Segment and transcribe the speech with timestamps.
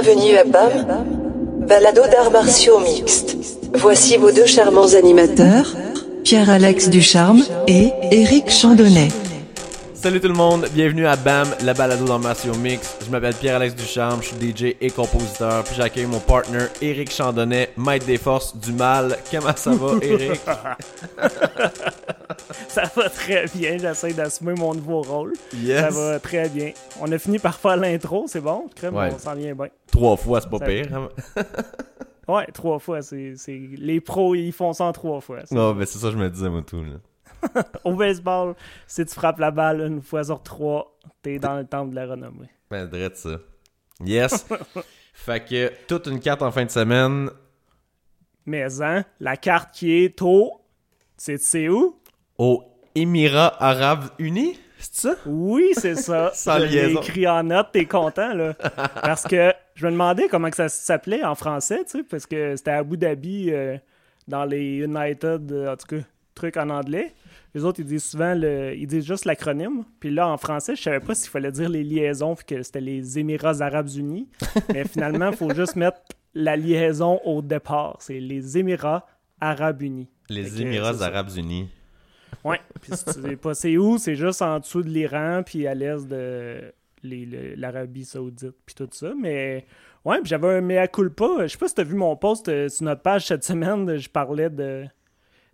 [0.00, 0.86] Bienvenue à BAM,
[1.66, 3.36] balado d'arts martiaux mixtes.
[3.74, 5.74] Voici vos deux charmants animateurs,
[6.22, 9.08] Pierre-Alex Ducharme et Éric Chandonnet.
[10.00, 12.96] Salut tout le monde, bienvenue à BAM, la balado dans Martial Mix.
[13.04, 14.36] Je m'appelle Pierre-Alex Ducharme, je suis
[14.70, 15.64] DJ et compositeur.
[15.64, 19.16] Puis j'accueille mon partner Éric Chandonnet, maître des forces du mal.
[19.30, 20.40] Comment ça va, Éric?
[22.68, 25.32] ça va très bien, j'essaie d'assumer mon nouveau rôle.
[25.56, 25.80] Yes.
[25.80, 26.70] Ça va très bien.
[27.00, 28.66] On a fini par faire l'intro, c'est bon?
[28.76, 29.10] Crème, Ouais.
[29.12, 29.66] on s'en vient bien.
[29.90, 30.86] Trois fois, c'est pas Ça- pire.
[30.94, 31.08] hein?
[32.28, 33.34] Ouais, trois fois, c'est...
[33.48, 35.38] Les pros, ils font ça en trois fois.
[35.50, 36.84] Non, mais c'est ça que je me disais, moi, tout.
[36.84, 36.98] Là.
[37.84, 38.54] Au baseball,
[38.86, 42.06] si tu frappes la balle une fois sur trois, t'es dans le temple de la
[42.06, 42.50] renommée.
[42.70, 43.38] Ben, drette ça.
[44.04, 44.46] Yes.
[45.14, 47.30] fait que toute une carte en fin de semaine.
[48.46, 50.60] Mais, hein, la carte qui est au...
[51.16, 51.98] C'est où?
[52.38, 52.62] aux
[52.94, 55.16] Émirats Arabes Unis, c'est ça?
[55.26, 56.30] Oui, c'est ça.
[56.34, 58.54] Sans je écrit en note, t'es content, là.
[59.02, 62.54] Parce que je me demandais comment que ça s'appelait en français, tu sais, parce que
[62.56, 63.76] c'était à Abu Dhabi, euh,
[64.28, 66.02] dans les United, euh, en tout cas,
[66.38, 67.14] truc en anglais.
[67.54, 69.84] Les autres, ils disent souvent, le, ils disent juste l'acronyme.
[70.00, 72.80] Puis là, en français, je savais pas s'il fallait dire les liaisons, puis que c'était
[72.80, 74.28] les Émirats Arabes Unis.
[74.72, 76.00] Mais finalement, il faut juste mettre
[76.34, 77.96] la liaison au départ.
[78.00, 79.06] C'est les Émirats
[79.40, 80.08] Arabes Unis.
[80.28, 81.04] Les Émirats c'est.
[81.04, 81.68] Arabes Unis.
[82.44, 82.60] Ouais.
[82.80, 85.74] Puis si tu sais pas c'est où, c'est juste en dessous de l'Iran, puis à
[85.74, 89.12] l'est de l'Arabie Saoudite, puis tout ça.
[89.18, 89.66] Mais
[90.04, 91.26] ouais, puis j'avais un mea culpa.
[91.42, 93.96] Je sais pas si t'as vu mon post euh, sur notre page cette semaine.
[93.96, 94.84] Je parlais de.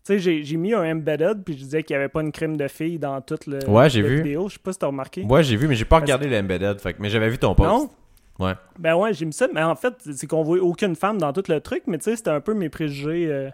[0.07, 2.31] Tu sais, j'ai- j'ai mis un embedded, puis je disais qu'il n'y avait pas une
[2.33, 4.17] crime de fille dans toute le, Ouais, j'ai la vu.
[4.17, 4.49] vidéo.
[4.49, 5.23] Je sais pas si t'as remarqué.
[5.25, 7.69] Ouais, j'ai vu, mais j'ai pas regardé l'embedded, fait mais j'avais vu ton post.
[7.71, 7.89] Non?
[8.39, 8.53] Ouais.
[8.79, 9.49] Ben ouais, j'ai mis ça.
[9.55, 11.85] Mais en fait, c'est qu'on voit aucune femme dans tout le truc.
[11.87, 13.27] Mais tu sais, c'était un peu mes préjugés.
[13.29, 13.49] euh,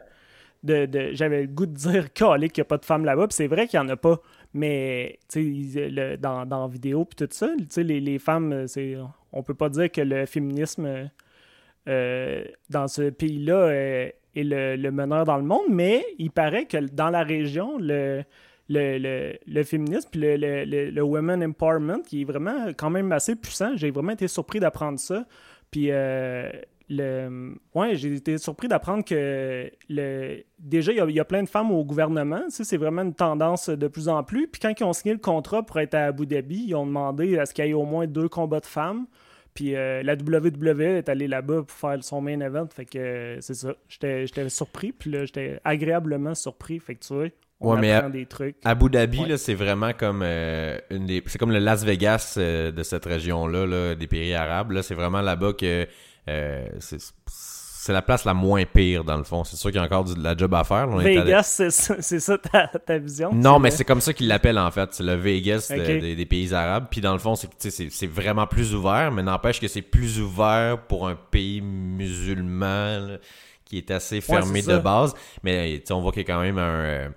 [0.63, 3.29] de, de- J'avais le goût de dire calé qu'il n'y a pas de femmes là-bas.
[3.29, 4.21] Puis c'est vrai qu'il n'y en a pas.
[4.53, 8.01] Mais tu sais, ils- le- dans, dans la vidéo, puis tout ça, tu sais, les,
[8.01, 8.97] les femmes, euh, c'est,
[9.33, 11.05] on peut pas dire que le féminisme euh,
[11.89, 15.67] euh, dans ce pays-là euh, est le, meneur dans le monde.
[15.69, 18.23] Mais il paraît que dans la région, le.
[18.73, 23.73] Le, le, féminisme puis le, women empowerment qui est vraiment quand même assez puissant.
[23.75, 25.27] J'ai vraiment été surpris d'apprendre ça.
[25.73, 26.49] Puis euh,
[26.91, 31.71] le ouais, j'ai été surpris d'apprendre que le déjà il y, a, plein de femmes
[31.71, 34.49] au gouvernement, c'est vraiment une tendance de plus en plus.
[34.49, 37.39] Puis quand ils ont signé le contrat pour être à Abu Dhabi, ils ont demandé
[37.39, 39.07] à ce qu'il y ait au moins deux combats de femmes.
[39.61, 43.37] Puis euh, la WWE est allée là-bas pour faire son main event, fait que euh,
[43.43, 43.75] c'est ça.
[43.91, 47.27] J'étais surpris, puis là j'étais agréablement surpris, fait que tu vois,
[47.61, 48.57] on Ouais, mais à- des trucs.
[48.65, 49.29] Abu Dhabi, Ouais.
[49.29, 51.23] là, c'est vraiment comme euh, une des.
[51.27, 54.71] C'est comme le Las Vegas de cette région-là, là, des pays arabes.
[54.71, 55.87] Là, c'est vraiment là-bas que
[56.79, 56.99] c'est,
[57.83, 59.43] c'est la place la moins pire, dans le fond.
[59.43, 60.87] C'est sûr qu'il y a encore du- de la job à faire.
[60.87, 60.93] là.
[60.97, 63.33] On Vegas, c'est ça, c'est ça ta, ta vision?
[63.33, 64.91] Non, mais c'est comme ça qu'ils l'appellent en fait.
[64.93, 66.89] C'est le Vegas de- des, des pays arabes.
[66.91, 69.61] Puis dans le fond, c'est, que, tu sais, c'est, c'est vraiment plus ouvert, mais n'empêche
[69.61, 73.17] que c'est plus ouvert pour un pays musulman là,
[73.65, 75.15] qui est assez fermé de base.
[75.43, 77.09] Mais on voit qu'il y a quand même un, euh,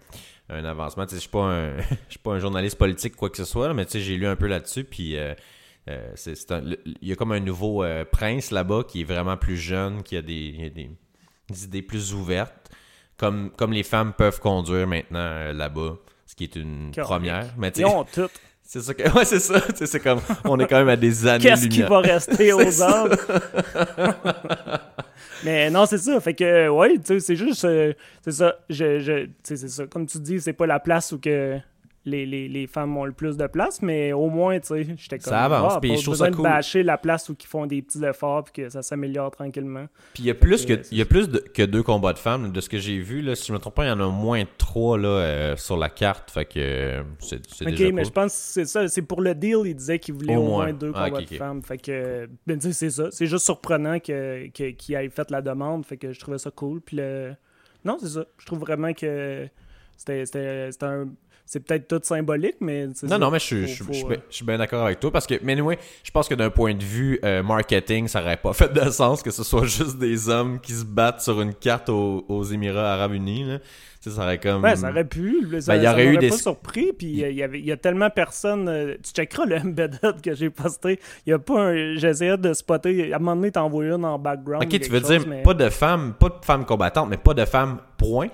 [0.49, 1.05] un avancement.
[1.11, 3.85] Je suis pas un, je suis pas un journaliste politique quoi que ce soit, mais
[3.85, 4.83] tu sais, j'ai lu un peu là-dessus.
[4.85, 5.33] Puis euh,
[5.89, 9.01] euh, c'est, c'est un- le- il y a comme un nouveau euh, prince là-bas qui
[9.01, 10.89] est vraiment plus jeune, qui a des, a des,
[11.49, 12.69] des idées plus ouvertes,
[13.17, 17.07] comme, comme les femmes peuvent conduire maintenant euh, là-bas, ce qui est une Correct.
[17.07, 17.53] première.
[17.57, 18.29] Mais Ils ont tout.
[18.63, 19.61] c'est ça que, ouais, c'est ça.
[19.75, 23.15] C'est comme, on est quand même à des années Qu'est-ce qui va rester aux hommes?
[25.43, 26.19] Mais non, c'est ça.
[26.21, 27.65] Fait que, ouais, tu sais, c'est juste.
[27.65, 28.55] euh, c'est ça.
[28.69, 29.85] Je, je, c'est ça.
[29.87, 31.57] Comme tu dis, c'est pas la place où que
[32.05, 35.19] les, les, les femmes ont le plus de place, mais au moins, tu sais, j'étais
[35.19, 35.31] comme.
[35.31, 36.43] Ça avance, ah, puis pas je trouve ça de cool.
[36.43, 39.85] bâcher la place où ils font des petits efforts puis que ça s'améliore tranquillement.
[40.13, 42.11] Puis il y a plus que, que, il y a plus de- que deux combats
[42.13, 43.35] de femmes, de ce que j'ai vu, là.
[43.35, 45.77] Si je me trompe pas, il y en a au moins trois, là, euh, sur
[45.77, 46.29] la carte.
[46.31, 48.87] Fait que, euh, c'est, Ok, déjà mais je pense que c'est ça.
[48.89, 50.63] C'est pour le deal, il disait qu'il voulait Au au, moins.
[50.65, 51.61] moins deux Ah, combats de femmes.
[51.63, 53.07] Fait que, ben, tu sais, c'est ça.
[53.11, 55.85] C'est juste surprenant que, que- qu'il ait fait la demande.
[55.85, 56.81] Fait que je trouvais ça cool.
[56.81, 57.33] Puis le...
[57.85, 58.25] Non, c'est ça.
[58.37, 59.47] Je trouve vraiment que
[59.95, 61.07] c'était, c'était, c'était un.
[61.45, 62.87] C'est peut-être tout symbolique, mais.
[62.95, 63.17] c'est Non, ça.
[63.19, 64.57] non, mais je suis, Faut- je, suis- faut, je suis euh, bien- je suis bien
[64.57, 67.43] d'accord avec toi parce que, mais anyway, je pense que d'un point de vue euh,
[67.43, 70.85] marketing, ça aurait pas fait de sens que ce soit juste des hommes qui se
[70.85, 73.43] battent sur une carte aux, aux Émirats Arabes Unis.
[73.43, 73.59] Là.
[73.59, 74.63] Tu sais, ça aurait comme.
[74.63, 75.47] Ouais, ça aurait pu.
[75.61, 76.91] Ça, Ben, il y ça aurait eu des- pas surpris.
[76.97, 78.67] Puis il y, avait, y a tellement personne.
[78.67, 80.99] euh, tu checkeras le embedded que j'ai posté.
[81.25, 81.95] Il y a pas un.
[81.95, 83.13] J'essayais de spotter.
[83.13, 84.63] À un moment donné, t'en vois une en background.
[84.63, 87.45] Ok, tu veux dire mais- pas de femmes, pas de femmes combattantes, mais pas de
[87.45, 88.27] femmes, point.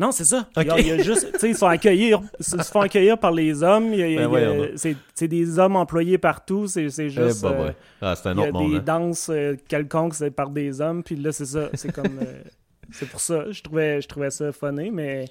[0.00, 0.48] Non, c'est ça.
[0.56, 3.32] Il y a- il y a juste, ils sont accueillis, ils se font accueillir par
[3.32, 3.90] les hommes.
[3.90, 6.66] Ben c'est, des hommes employés partout.
[6.66, 7.40] C'est, c'est juste.
[7.40, 7.76] Eh, bah, euh, ouais.
[8.00, 8.70] Ah, c'est un il y a autre monde.
[8.72, 8.82] des hein.
[8.84, 11.02] danses euh, quelconques c'est par des hommes.
[11.02, 11.68] Puis là, c'est ça.
[11.74, 12.18] C'est comme.
[12.22, 12.42] euh,
[12.92, 13.50] c'est pour ça.
[13.50, 15.26] Je trouvais, je trouvais ça funny, mais.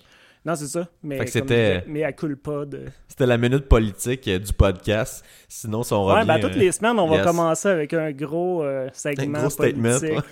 [0.45, 0.87] Non, c'est ça.
[1.03, 2.83] Mais, c'était- mais elle coule pas de.
[3.09, 5.25] C'était la minute politique euh, du podcast.
[5.49, 6.27] Sinon, si on Ouais, revient...
[6.27, 9.99] ben, toutes les semaines, on va commencer avec un gros euh, segment Un gros statement,
[9.99, 10.23] politique.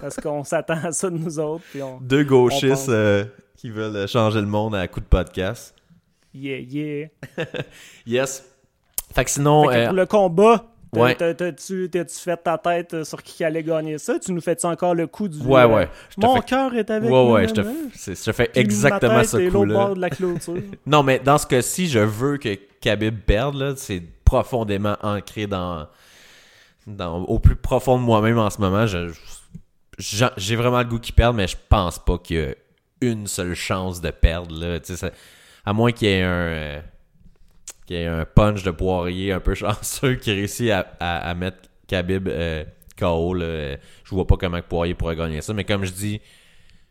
[0.00, 1.64] parce qu'on s'attend à ça de nous autres.
[1.72, 1.98] Puis on.
[2.00, 3.24] Deux gauchistes euh,
[3.64, 5.74] qui veulent euh, changer le monde à coup de podcast.
[6.34, 7.08] Yeah, yeah.
[8.06, 8.44] Yes.
[9.14, 9.70] Fait que sinon...
[9.70, 11.14] Fait que euh, pour le combat, ouais.
[11.14, 14.18] t'as- t'as-tu fait ta tête euh, sur qui allait gagner ça?
[14.18, 15.38] Tu nous fais-tu encore le coup du.
[15.38, 15.88] Ouais, ouais.
[16.18, 19.94] Mon cœur est avec Ouais, ouais, je te, je fais exactement ma tête ce coup-là.
[19.94, 20.56] de la clôture.
[20.86, 23.72] Non, mais dans ce cas-ci, je veux que Khabib perde, là.
[23.76, 25.86] C'est profondément ancré dans,
[26.86, 27.22] dans...
[27.22, 28.86] Au plus profond de moi-même en ce moment.
[28.86, 29.08] Je-
[29.98, 32.54] je- J'ai vraiment le goût qu'il perde, mais je pense pas qu'il
[33.10, 34.78] une seule chance de perdre, là.
[35.64, 36.28] À moins qu'il y ait un...
[36.28, 36.80] euh,
[37.86, 42.28] qu'il y ait un punch de poirier un peu chanceux qui réussit à, mettre Khabib
[42.28, 42.64] euh,
[42.98, 43.36] KO.
[43.36, 46.20] Euh, Je vois pas comment Poirier pourrait gagner ça, mais comme je dis,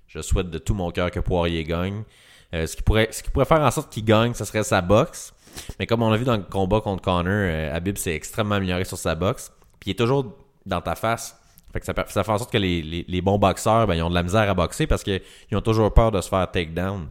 [0.08, 2.04] je souhaite de tout mon cœur que Poirier gagne.
[2.52, 5.34] Ce, qui pourrait, ce qui pourrait faire en sorte qu'il gagne, ce serait sa boxe.
[5.80, 8.86] Mais comme on l'a vu dans le combat contre Connor, euh, Habib s'est extrêmement amélioré
[8.86, 9.52] sur sa boxe.
[9.80, 10.36] Puis il est toujours
[10.66, 11.40] dans ta face.
[11.74, 11.94] Fait que ça,
[12.24, 14.48] fait en sorte que les, les- les bons boxeurs, ben, ils ont de la misère
[14.50, 15.22] à boxer parce qu'ils
[15.54, 17.08] ont toujours peur de se faire takedown.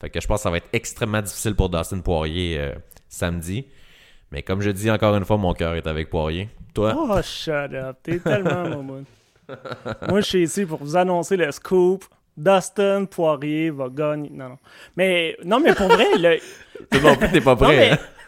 [0.00, 2.72] Fait que je pense que ça va être extrêmement difficile pour Dustin Poirier euh,
[3.08, 3.64] samedi.
[4.32, 6.48] Mais comme je dis encore une fois, mon cœur est avec Poirier.
[6.74, 6.94] Toi?
[6.98, 7.98] Oh, shut up.
[8.02, 9.02] T'es tellement maman.
[10.08, 12.04] Moi, je suis ici pour vous annoncer le scoop.
[12.36, 14.30] Dustin Poirier va gagner.
[14.32, 14.58] Non, non.
[14.96, 16.38] Mais, non, mais pour vrai, le-
[16.90, 17.76] plus, t'es pas non, prêt.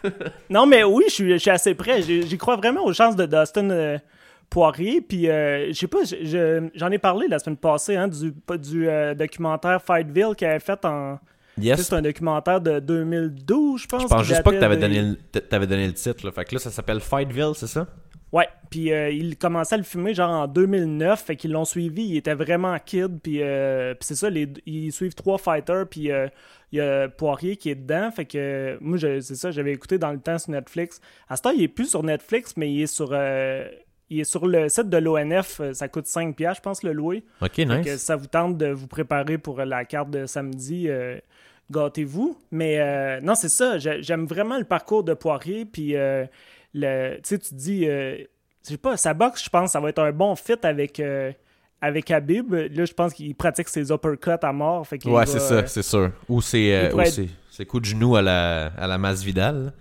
[0.03, 0.11] mais, hein?
[0.49, 2.01] non, mais oui, je suis, je suis assez prêt.
[2.03, 3.97] J'y j'y crois vraiment aux chances de Dustin euh,
[4.49, 5.01] Poirier.
[5.01, 8.33] Puis, euh, je sais pas, je- je- j'en ai parlé la semaine passée, hein, du,
[8.59, 11.19] du euh, documentaire Fightville qu'il avait fait en.
[11.57, 11.81] Yes.
[11.83, 14.01] C'est un documentaire de 2012, je pense.
[14.03, 15.13] Je pense juste pas que t'avais donné,
[15.49, 16.25] t'avais donné le titre.
[16.25, 16.31] Là.
[16.33, 17.87] Fait que là, ça s'appelle Fightville, c'est ça?
[18.33, 22.03] Ouais, puis euh, il commençait à le filmer genre en 2009, fait qu'ils l'ont suivi,
[22.03, 26.11] il était vraiment kid, puis euh, puis c'est ça, les, ils suivent trois fighters, puis
[26.11, 26.27] euh,
[26.73, 30.11] il y a Poirier qui est dedans, fait que moi, c'est ça, j'avais écouté dans
[30.11, 30.99] le temps sur Netflix.
[31.29, 33.13] À ce temps, il est plus sur Netflix, mais il est sur,
[34.09, 36.93] il est sur le site de l'ONF, euh, ça coûte 5$, piastres, je pense, le
[36.93, 37.23] louer.
[37.41, 37.87] Ok, nice.
[37.93, 41.17] si ça vous tente de vous préparer pour la carte de samedi, euh,
[41.71, 42.37] gâtez-vous.
[42.51, 43.77] Mais euh, non, c'est ça.
[43.77, 45.65] j'ai- J'aime vraiment le parcours de Poirier.
[45.65, 46.25] Puis, euh,
[46.73, 48.17] le, tu sais, tu dis, euh,
[48.63, 51.31] je sais pas, sa boxe, je pense, ça va être un bon fit avec, euh,
[51.81, 52.53] avec Habib.
[52.53, 54.85] Là, je pense qu'il pratique ses uppercuts à mort.
[54.87, 56.11] Fait Ouais, c'est euh, ça, c'est sûr.
[56.29, 58.85] Ou c'est euh, il pourrait ou être- c'est- c'est coup de genou à la, à
[58.87, 59.73] la masse Vidal.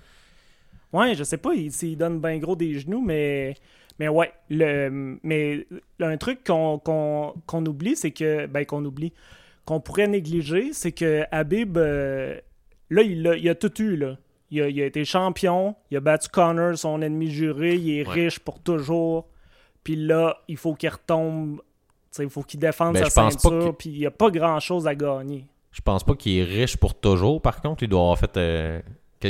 [0.92, 3.54] Ouais, je sais pas il- s'il donne bien gros des genoux, mais,
[3.98, 4.32] mais ouais.
[4.50, 5.66] Le, mais
[6.00, 7.32] un truc qu'on
[7.66, 8.46] oublie, c'est que.
[8.46, 9.12] Ben, qu'on oublie.
[9.64, 12.38] Qu'on pourrait négliger, c'est que Habib, euh,
[12.90, 14.18] là, il a, il a tout eu, là.
[14.50, 18.06] Il a, il a été champion, il a battu Connor, son ennemi juré, il est
[18.06, 18.12] Ouais.
[18.24, 19.26] riche pour toujours.
[19.82, 21.60] Puis là, il faut qu'il retombe.
[22.18, 25.46] Il faut qu'il défende Ben, sa ceinture, puis il n'y a pas grand-chose à gagner.
[25.72, 27.40] Je pense pas qu'il est riche pour toujours.
[27.42, 28.80] Par contre, il doit avoir fait euh,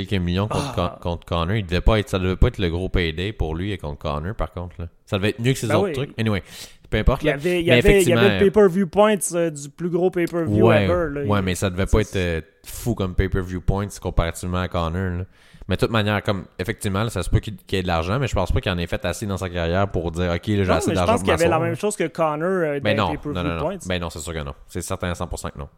[0.02, 0.98] quelques millions contre, Ah.
[1.00, 1.56] Con- contre Connor.
[1.56, 3.98] Il devait pas être, ça devait pas être le gros payday pour lui et contre
[3.98, 4.74] Connor, par contre.
[4.80, 4.88] Là.
[5.06, 5.92] Ça devait être mieux que ses Ben autres oui.
[5.92, 6.18] trucs.
[6.18, 6.42] Anyway,
[6.90, 7.22] peu importe.
[7.22, 9.90] Il y avait, il y avait, il y avait le pay-per-view points euh, du plus
[9.90, 11.08] gros pay-per-view ouais, ever.
[11.10, 11.22] Là.
[11.26, 15.18] ouais, mais ça devait pas être euh, fou comme pay-per-view points comparativement à Connor.
[15.18, 15.24] là.
[15.66, 18.18] Mais de toute manière, comme effectivement, là, ça se peut qu'il y ait de l'argent,
[18.18, 20.40] mais je pense pas qu'il en ait fait assez dans sa carrière pour dire OK,
[20.44, 22.80] j'ai assez mais je d'argent pense qu'il y avait la même chose que Connor euh,
[22.80, 23.60] Ben dans non, non, non, non.
[23.60, 23.76] points.
[23.86, 24.52] Ben non, c'est sûr que non.
[24.68, 25.68] C'est certain à 100% que non.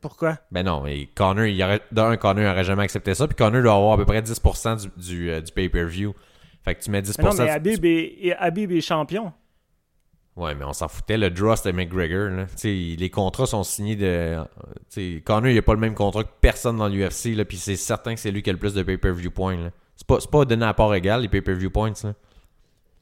[0.00, 0.38] Pourquoi?
[0.52, 3.74] Ben non, et Connor, il aurait, d'un, Connor aurait jamais accepté ça, puis Connor doit
[3.74, 6.14] avoir à peu près 10% du, du, euh, du pay-per-view.
[6.64, 7.14] Fait que tu mets 10%.
[7.18, 9.32] Mais non, mais Habib est, Habib est champion.
[10.36, 11.18] Ouais, mais on s'en foutait.
[11.18, 12.30] Le draw, c'était McGregor.
[12.30, 12.46] Là.
[12.56, 14.36] Tu les contrats sont signés de.
[14.88, 17.74] tu sais, Connor, il a pas le même contrat que personne dans l'UFC, puis c'est
[17.74, 19.72] certain que c'est lui qui a le plus de pay-per-view points.
[19.96, 21.92] C'est pas, c'est pas donné à part égale, les pay-per-view points.
[22.04, 22.14] Là.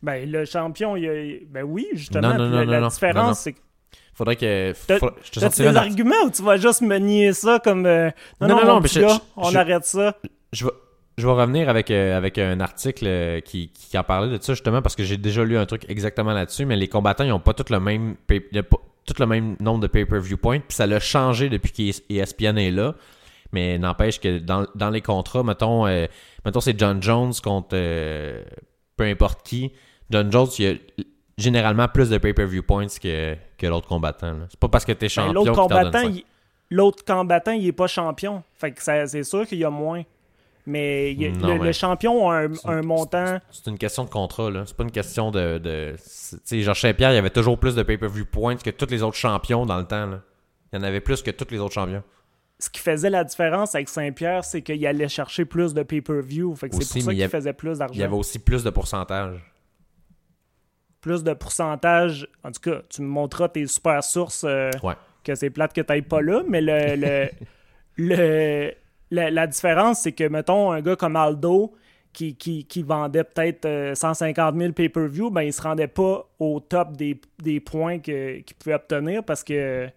[0.03, 1.47] Ben, le champion, il a...
[1.47, 2.29] ben oui, justement.
[2.29, 3.61] Non, non, non, la, non, la non, différence, c'est que.
[4.17, 4.73] Faudrait que.
[4.75, 7.87] Faudrait- je te sortirai des arguments ou tu vas juste me nier ça comme.
[7.87, 10.17] euh, non, Non, non, non, mais je- gars, on je- arrête ça.
[10.53, 10.71] Je vais,
[11.19, 14.55] je vais revenir avec, euh, avec un article euh, qui, qui en parlait de ça
[14.55, 17.41] justement parce que j'ai déjà lu un truc exactement là-dessus, mais les combattants ils ont
[17.41, 21.49] pas tous le même tout le même nombre de pay-per-view points, puis ça l'a changé
[21.49, 22.95] depuis qu'ESPN est là.
[23.53, 26.07] Mais n'empêche que dans, dans les contrats, mettons, euh,
[26.45, 27.77] mettons c'est John Jones contre
[28.97, 29.73] peu importe qui.
[30.11, 30.75] John Jones, il y a
[31.38, 34.33] généralement plus de pay-per-view points que, que l'autre combattant.
[34.33, 34.47] là.
[34.49, 36.25] C'est pas parce que t'es Ben, champion L'autre qu'il combattant, il...
[36.71, 38.43] l'autre combattant, il est pas champion.
[38.55, 40.02] Fait que ça- c'est sûr qu'il y a moins.
[40.69, 43.38] Mais il Non, le, mais- le champion a un, C'est- un montant.
[43.52, 44.64] C'est une question de contrat, là.
[44.66, 45.59] C'est pas une question de.
[45.59, 45.95] de...
[45.97, 49.02] Tu sais, Georges Saint-Pierre, il y avait toujours plus de pay-per-view points que tous les
[49.05, 50.21] autres champions dans le temps, là.
[50.73, 52.02] Il y en avait plus que tous les autres champions.
[52.59, 56.57] Ce qui faisait la différence avec Saint-Pierre, c'est qu'il allait chercher plus de pay-per-view.
[56.57, 58.16] Fait que c'est pour ça qu'il avait- faisait plus Il y avait d'argent.
[58.16, 59.37] aussi plus de pourcentage.
[61.07, 62.27] Plus de pourcentage.
[62.43, 64.95] En tout cas, tu me montreras tes super sources euh, Ouais.
[65.23, 67.29] que c'est plate que t'ailles pas là, mais le, le,
[67.97, 68.73] le-
[69.13, 71.73] la, la différence, c'est que, mettons, un gars comme Aldo,
[72.13, 76.59] qui, qui, qui vendait peut-être euh, 150 000 pay-per-view, ben, il se rendait pas au
[76.59, 79.89] top des, des points qu'il pouvait obtenir parce que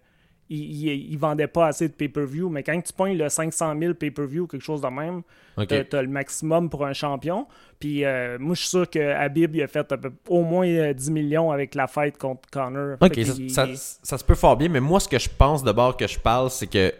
[0.50, 2.48] il, il vendait pas assez de pay-per-view.
[2.48, 5.22] Mais quand tu pognes le 500 000 pay-per-view, quelque chose de même,
[5.56, 5.66] Ok.
[5.68, 7.46] T'as t'as le maximum pour un champion.
[7.78, 10.92] Puis euh, moi, je suis sûr que Habib il a fait peu- au moins euh,
[10.94, 12.96] 10 millions avec la fight contre Connor.
[13.00, 13.66] Ok, ça, qu'il- ça-
[14.02, 16.50] ça se peut fort bien, mais moi, ce que je pense d'abord que je parle,
[16.50, 16.92] c'est que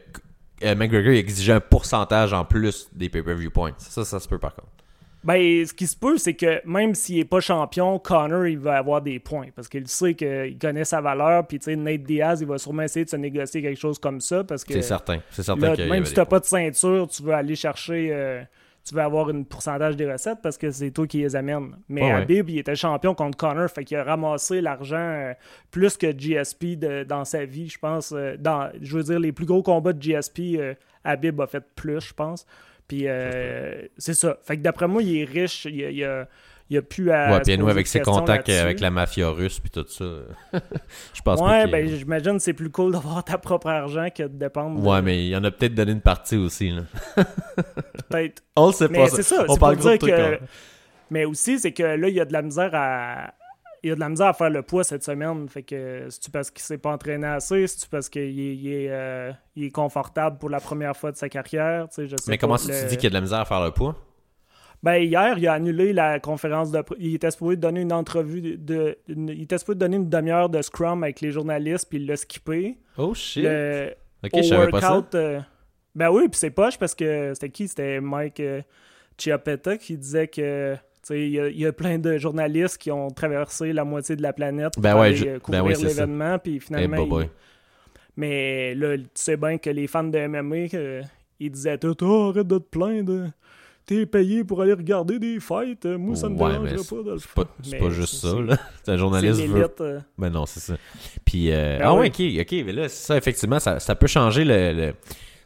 [0.62, 3.72] euh, McGregor exigeait un pourcentage en plus des pay-per-view points.
[3.78, 4.68] Ça, ça se peut par contre.
[5.22, 8.78] Ben, ce qui se peut, c'est que même s'il est pas champion, Connor, il va
[8.78, 9.48] avoir des points.
[9.54, 11.46] Parce qu'il sait qu'il connaît sa valeur.
[11.46, 14.20] Puis, tu sais, Nate Diaz, il va sûrement essayer de se négocier quelque chose comme
[14.20, 14.44] ça.
[14.44, 15.18] Parce que C'est certain.
[15.30, 18.08] C'est certain là, même si tu n'as pas de ceinture, tu veux aller chercher.
[18.12, 18.42] euh,
[18.82, 21.76] tu veux avoir un pourcentage des recettes parce que c'est toi qui les amènes.
[21.90, 22.22] Mais Ouais, ouais.
[22.22, 25.34] Habib, il était champion contre Connor, fait qu'il a ramassé l'argent euh,
[25.70, 28.12] plus que GSP de- dans sa vie, je pense.
[28.16, 30.58] euh, dans, je veux dire, les plus gros combats de GSP,
[31.04, 32.46] Habib a fait plus, je pense.
[32.90, 34.36] Puis euh, c'est ça.
[34.42, 36.26] Fait que d'après moi, il est riche, il, a- il a,
[36.68, 37.30] il a pu à.
[37.34, 40.04] Ouais, puis nous, avec ses contacts avec la mafia russe puis tout ça,
[41.14, 44.24] je pense pas Ouais, ben j'imagine que c'est plus cool d'avoir ta propre argent que
[44.24, 44.82] de dépendre.
[44.82, 46.70] de- Ouais, mais il en a peut-être donné une partie aussi.
[46.70, 46.82] Là.
[48.08, 48.42] peut-être.
[48.56, 49.08] On le sait Mais pas.
[49.08, 50.34] c'est ça, On parle pour dire que.
[50.34, 50.38] hein.
[51.12, 53.34] Mais aussi, c'est que là, il y a de la misère à.
[53.82, 55.48] Il a de la misère à faire le poids cette semaine.
[55.48, 57.66] Fait que c'est-tu parce qu'il s'est pas entraîné assez?
[57.66, 61.16] C'est-tu parce qu'il est, il est, euh, il est confortable pour la première fois de
[61.16, 61.86] sa carrière?
[61.96, 63.70] Je sais Mais comment le- tu dis qu'il a de la misère à faire le
[63.70, 63.96] poids?
[64.82, 66.82] Ben, hier, il a annulé la conférence de.
[66.98, 68.96] Il était supposé donner une entrevue de.
[69.08, 72.78] Il était supposé donner une demi-heure de scrum avec les journalistes, puis il l'a skippé.
[72.96, 73.44] Oh shit.
[73.44, 74.92] Le, Ok, au je savais pas ça.
[74.94, 75.40] workout, euh,
[75.94, 77.68] ben oui, puis c'est poche parce que c'était qui?
[77.68, 78.60] C'était Mike euh,
[79.18, 80.76] Chiappetta qui disait que.
[81.08, 84.74] Il y, y a plein de journalistes qui ont traversé la moitié de la planète
[84.74, 85.88] pour Ben ouais, aller, je- euh, ben couvrir c'est ça.
[85.88, 86.96] l'événement, puis Eh, finalement.
[86.98, 87.30] bah, boy.
[88.16, 91.02] Mais là, tu sais bien que les fans de MMA, euh,
[91.38, 93.30] ils disaient tout, oh, arrête de te plaindre,
[93.86, 97.10] t'es payé pour aller regarder des fights, moi ça me Ouais, dérangerait mais pas de
[97.12, 97.52] le C'est pas, faire.
[97.62, 98.56] c'est Mais pas juste ça, c'est- là.
[98.84, 100.00] C'est un journaliste veut euh.
[100.18, 100.76] Ben non, c'est ça.
[101.24, 102.00] Puis, euh, Ben ah oui.
[102.18, 104.94] ouais, ok, ok, mais là, ça, effectivement, ça, ça peut changer le, le-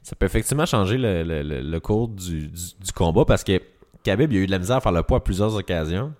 [0.02, 3.58] ça peut effectivement changer le, le- le- le cours du, du, du combat parce que
[4.04, 6.12] Khabib, il a eu de la misère à faire le poids à plusieurs occasions.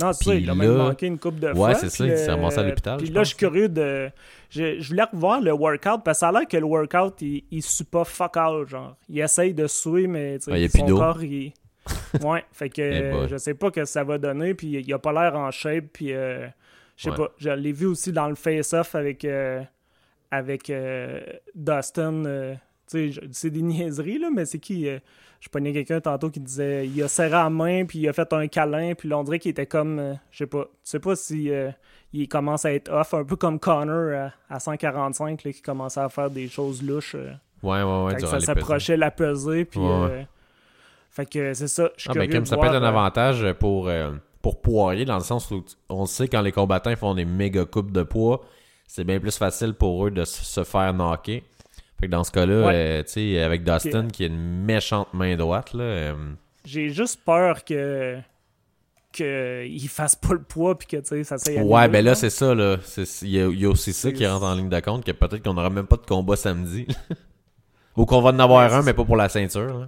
[0.00, 1.74] Non, c'est ça, Puis il a même manqué une coupe de Ouais, fois.
[1.74, 3.28] c'est ça, il s'est ramassé à l'hôpital, Puis je là, pense.
[3.28, 4.10] je suis curieux de.
[4.50, 7.44] Je, je voulais revoir le workout parce que ça a l'air que le workout, il,
[7.50, 8.96] il suit pas fuck all, genre.
[9.08, 11.52] Il essaye de suer, mais tu sais, Ouais, il y a plus son corps, il.
[12.22, 15.12] Ouais, fait que euh, je sais pas que ça va donner, puis il a pas
[15.12, 16.46] l'air en shape, puis euh,
[16.96, 17.16] je sais Ouais.
[17.16, 17.30] pas.
[17.38, 19.62] Je l'ai vu aussi dans le face-off avec, euh,
[20.30, 21.20] avec euh,
[21.54, 22.22] Dustin.
[23.32, 24.98] C'est des niaiseries, là, mais c'est qui euh,
[25.40, 28.32] Je prenais quelqu'un tantôt qui disait il a serré la main, puis il a fait
[28.32, 29.98] un câlin, puis là, on dirait qu'il était comme.
[29.98, 30.64] euh, je sais pas.
[30.64, 31.70] Tu sais pas si euh,
[32.12, 36.00] il commence à être off, un peu comme Connor à, à 145, là, qui commençait
[36.00, 37.14] à faire des choses louches.
[37.14, 38.16] Ouais, ouais, ouais.
[38.20, 39.80] quand ça s'approchait la pesée, puis.
[39.80, 40.26] Ouais, ouais.
[41.10, 41.90] fait que c'est ça.
[42.08, 43.90] Ah, ben, comme ça peut être un avantage pour,
[44.40, 47.92] pour Poirier, dans le sens où on sait quand les combattants font des méga coupes
[47.92, 48.42] de poids,
[48.86, 51.42] c'est bien plus facile pour eux de se faire knocker.
[52.02, 52.74] Fait que dans ce cas-là, Ouais.
[52.74, 56.14] euh, tu sais, avec Dustin qui a une méchante main droite, là, euh,
[56.64, 58.18] J'ai juste peur que
[59.12, 62.54] qu'il fasse pas le poids puis que tu sais ça Ouais, ben là, c'est ça,
[62.56, 62.78] là.
[63.22, 65.12] Il y, a- il y a aussi ça qui rentre en ligne de compte, que
[65.12, 66.86] peut-être qu'on n'aura même pas de combat samedi.
[67.96, 69.80] Ou qu'on va en avoir Ouais, un, mais pas pour la ceinture.
[69.80, 69.86] là.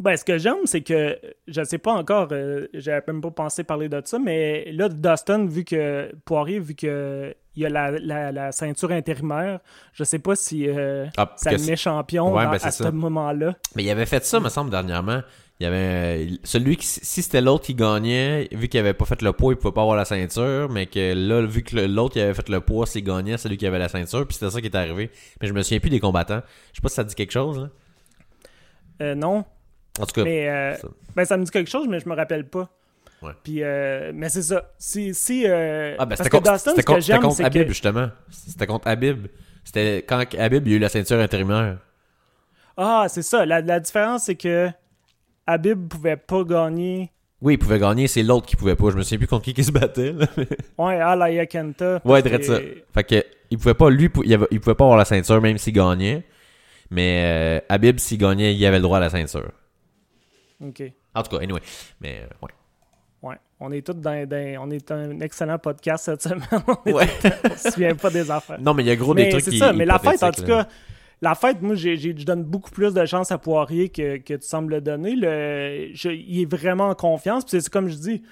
[0.00, 3.62] Ben, ce que j'aime, c'est que je sais pas encore, euh, j'avais même pas pensé
[3.62, 7.92] parler de ça, mais là, Dustin, vu que Poirier, vu que il y a la,
[7.92, 9.60] la- la ceinture intérimaire,
[9.92, 12.72] je sais pas si euh, Ah, ça le met champion Ouais, dans- ben, à ça.
[12.72, 13.54] ce moment-là.
[13.76, 15.20] Mais il avait fait ça, me semble, dernièrement.
[15.60, 19.22] Il y avait celui qui, si c'était l'autre qui gagnait, vu qu'il avait pas fait
[19.22, 22.20] le poids, il pouvait pas avoir la ceinture, mais que là, vu que l'autre qui
[22.20, 24.60] avait fait le poids, s'il gagnait, c'est lui qui avait la ceinture, puis c'était ça
[24.60, 25.12] qui est arrivé.
[25.40, 26.40] Mais je me souviens plus des combattants.
[26.72, 27.60] Je sais pas si ça dit quelque chose.
[27.60, 27.68] Là.
[29.02, 29.44] Euh, non,
[30.00, 30.88] En tout cas, mais euh, ça.
[31.14, 32.68] ben, ça me dit quelque chose, mais je me rappelle pas.
[33.22, 33.32] Ouais.
[33.42, 34.70] Puis, euh, mais c'est ça.
[34.78, 37.44] Si, si, euh, ah ben parce c'était que contre, Dustin, c'était ce que contre, contre
[37.44, 37.68] Habib que...
[37.68, 38.08] justement.
[38.30, 39.26] C'était contre Habib.
[39.64, 41.78] C'était quand Habib il a eu la ceinture intérimaire.
[42.76, 43.46] Ah, c'est ça.
[43.46, 44.68] La, la différence, c'est que
[45.46, 47.10] Habib pouvait pas gagner.
[47.40, 48.90] Oui, il pouvait gagner, c'est l'autre qui pouvait pas.
[48.90, 50.12] Je me souviens plus contre qui qui se battait.
[50.12, 50.26] là.
[50.78, 52.00] Ouais, Alaya Kenta.
[52.04, 52.60] ouais, parce drette que- ça.
[52.94, 55.56] Fait que il pouvait pas lui, il, avait- il pouvait pas avoir la ceinture même
[55.58, 56.24] s'il gagnait.
[56.90, 59.50] Mais euh, Habib s'il gagnait, il avait le droit à la ceinture.
[60.64, 60.82] Ok.
[61.14, 61.60] En tout cas, anyway.
[62.00, 62.50] Mais euh, ouais.
[63.30, 63.36] Ouais.
[63.60, 66.42] On est tous dans, dans- On est un excellent podcast cette semaine.
[66.86, 67.06] on, Ouais.
[67.56, 68.60] se souvient pas des affaires.
[68.60, 69.72] non, mais il y a gros des trucs c'est ça.
[69.72, 70.66] Mais la fête, en tout cas,
[71.22, 74.74] la fête, moi, je donne beaucoup plus de chance à Poirier que, que tu sembles
[74.74, 75.14] le donner.
[75.16, 77.44] Le, je- il est vraiment en confiance.
[77.46, 78.22] C'est, c'est comme je dis,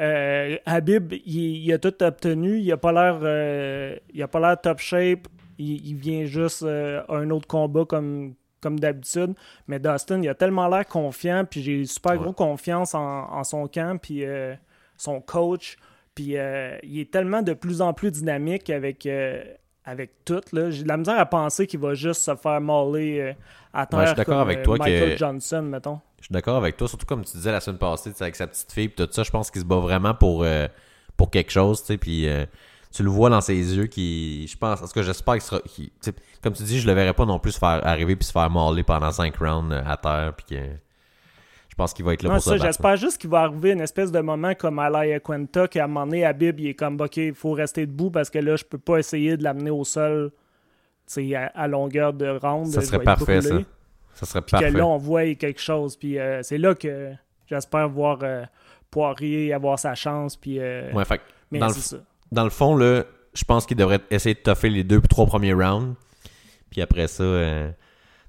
[0.00, 2.58] euh, Habib, il, il a tout obtenu.
[2.58, 5.28] Il a pas l'air, euh, il a pas l'air top shape.
[5.58, 9.34] Il, il vient juste euh, à un autre combat comme, comme d'habitude.
[9.66, 11.44] Mais Dustin, il a tellement l'air confiant.
[11.48, 12.18] Puis j'ai super Ouais.
[12.18, 13.00] gros confiance en,
[13.30, 13.98] en son camp.
[14.00, 14.54] Puis euh,
[14.96, 15.76] son coach.
[16.14, 19.42] Puis euh, il est tellement de plus en plus dynamique avec, euh,
[19.84, 20.40] avec tout.
[20.52, 23.32] J'ai de la misère à penser qu'il va juste se faire maller euh,
[23.72, 26.00] à terre Ouais, je suis d'accord avec toi Michael que- Johnson, mettons.
[26.20, 28.70] Je suis d'accord avec toi, surtout comme tu disais la semaine passée, avec sa petite
[28.70, 30.46] fille pis tout ça, je pense qu'il se bat vraiment pour,
[31.16, 32.28] pour quelque chose, tu sais, puis
[32.92, 35.60] tu le vois dans ses yeux qui, je pense, parce que j'espère qu'il sera,
[36.42, 38.50] comme tu dis, je le verrai pas non plus se faire arriver puis se faire
[38.50, 40.62] maller pendant 5 rounds euh, à terre, puis que
[41.68, 43.80] je pense qu'il va être là Non, pour ça, j'espère juste qu'il va arriver une
[43.80, 47.16] espèce de moment comme Alaya Quenta, qu'à un moment donné, Habib, il est comme, OK,
[47.16, 50.32] il faut rester debout parce que là, je peux pas essayer de l'amener au sol
[51.16, 52.66] à, à longueur de round.
[52.66, 53.58] Ça serait parfait, ça.
[54.14, 54.70] Ça serait Puis parfait.
[54.70, 55.96] que là, on voit quelque chose.
[55.96, 57.12] Puis euh, c'est là que
[57.46, 58.44] j'espère voir euh,
[58.90, 60.36] Poirier avoir sa chance.
[60.36, 61.20] Puis, euh, Ouais, fait
[61.50, 61.96] mais dans le, ça.
[62.32, 65.26] Dans le fond, là, je pense qu'il devrait essayer de toffer les deux puis trois
[65.26, 65.94] premiers rounds,
[66.70, 67.70] puis après ça, euh,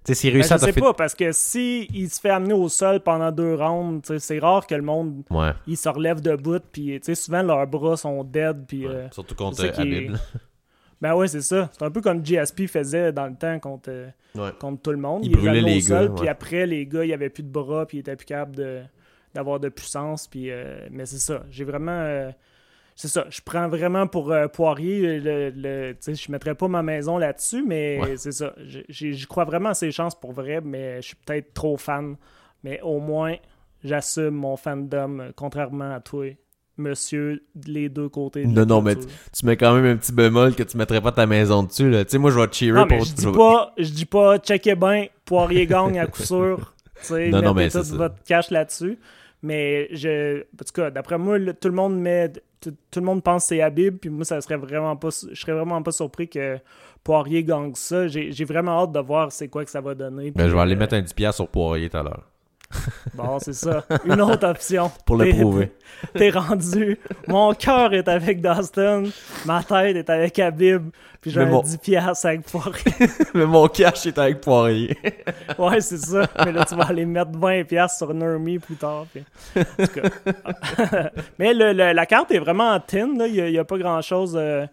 [0.06, 2.30] tu sais, s'il Ben, réussit je à sais pas, parce que si il se fait
[2.30, 5.52] amener au sol pendant deux rounds, c'est rare que le monde Ouais.
[5.68, 8.94] il se relève debout, puis tu sais, souvent leurs bras sont dead, puis ouais.
[8.94, 10.16] euh, Surtout contre euh, Habib.
[11.02, 11.70] ben ouais, c'est ça.
[11.74, 14.50] C'est un peu comme GSP faisait dans le temps contre, euh, Ouais.
[14.60, 15.24] contre tout le monde.
[15.26, 17.44] Il les brûlait les au sol, gars, puis après, les gars, il y avait plus
[17.44, 18.82] de bras, puis ils étaient plus capables de,
[19.36, 21.44] d'avoir de puissance, puis euh, mais c'est ça.
[21.52, 22.32] J'ai vraiment.
[22.96, 27.18] C'est ça, je prends vraiment pour euh, Poirier, le, le- je mettrais pas ma maison
[27.18, 28.18] là-dessus, mais Ouais.
[28.18, 28.54] c'est ça.
[28.90, 32.16] J'y crois vraiment à ses chances pour vrai, mais je suis peut-être trop fan.
[32.64, 33.36] Mais au moins,
[33.84, 36.28] j'assume mon fandom, euh, contrairement à toi,
[36.78, 38.44] monsieur, les deux côtés.
[38.46, 41.12] de Non, non, mais tu mets quand même un petit bémol que tu mettrais pas
[41.12, 42.06] ta maison dessus, là.
[42.06, 43.06] Tu sais, moi, je vais te cheerer Non, mais pour...
[43.06, 46.70] je dis pas, je dis pas, checkez bien, Poirier gagne à coup sûr.
[47.02, 47.96] Tu sais, mettez mais tout ça.
[47.98, 48.98] votre cash là-dessus.
[49.44, 52.30] Mais je, en tout cas, d'après moi, le- tout le monde met,
[52.62, 55.40] tout, tout le monde pense que c'est Habib, puis moi, ça serait vraiment pas, je
[55.40, 56.58] serais vraiment pas surpris que
[57.04, 58.08] Poirier gagne ça.
[58.08, 60.32] J'ai j'ai vraiment hâte de voir c'est quoi que ça va donner.
[60.32, 62.24] Ben, je vais aller euh, mettre un 10$ sur Poirier tout à l'heure.
[63.14, 63.84] Bon, c'est ça.
[64.06, 64.92] Une autre option.
[65.06, 65.72] Pour le T'es- prouver.
[66.16, 66.98] T'es rendu.
[67.28, 69.04] Mon cœur est avec Dustin,
[69.46, 70.90] ma tête est avec Habib,
[71.22, 72.84] puis j'ai mon- 10 piastres avec Poirier.
[73.36, 74.98] Mais mon cash est avec Poirier.
[75.60, 76.28] Ouais, c'est ça.
[76.44, 79.06] Mais là, tu vas aller mettre 20$ piastres sur Nurmi plus tard.
[79.14, 79.24] puis-
[79.56, 81.10] En tout cas.
[81.40, 83.16] Mais le- le- la carte est vraiment en tin.
[83.18, 83.28] là.
[83.28, 84.36] Il n'y a, pas grand-chose.
[84.36, 84.66] euh,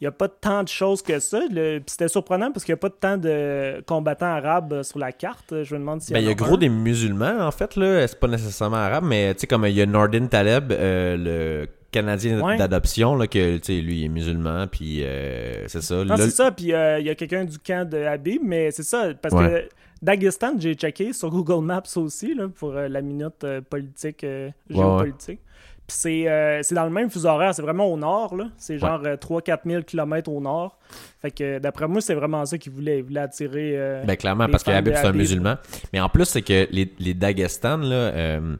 [0.00, 1.40] Il n'y a pas tant de choses que ça.
[1.86, 5.62] C'était surprenant parce qu'il n'y a pas tant de combattants arabes euh, sur la carte.
[5.64, 6.34] Je me demande s'il Ben, il y a un.
[6.34, 7.70] gros des musulmans, en fait.
[7.74, 11.66] C'est pas nécessairement arabe, mais tu sais, comme il y a Nordin Taleb, euh, le
[11.90, 12.58] Canadien Ouais.
[12.58, 13.48] d'adoption, que,
[13.80, 16.04] lui, il est musulman, puis euh, c'est ça.
[16.04, 16.50] Non, c'est ça.
[16.50, 18.42] Puis euh, il y a quelqu'un du camp de Habib.
[18.44, 19.14] Mais c'est ça.
[19.22, 19.48] Parce Ouais.
[19.70, 25.40] que Dagestan, j'ai checké sur Google Maps aussi là, pour la minute politique, Ouais, géopolitique.
[25.88, 28.34] C'est euh, c'est dans le même fuseau horaire, c'est vraiment au nord.
[28.56, 30.78] C'est genre 3-4 000 km au nord.
[31.22, 32.98] Fait que d'après moi, c'est vraiment ça qu'il voulait.
[32.98, 33.74] Il voulait attirer.
[33.76, 35.56] euh, Ben clairement, parce que Habib, c'est un musulman.
[35.92, 38.56] Mais en plus, c'est que les, les Dagestan, là, euh,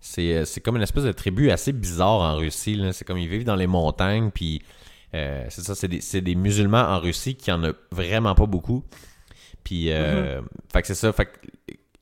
[0.00, 2.80] c'est comme une espèce de tribu assez bizarre en Russie.
[2.92, 4.62] C'est comme ils vivent dans les montagnes, puis
[5.14, 8.84] euh, c'est ça, c'est des, des musulmans en Russie qui en a vraiment pas beaucoup.
[9.64, 10.40] Puis, euh,
[10.72, 11.30] fait que c'est ça, fait que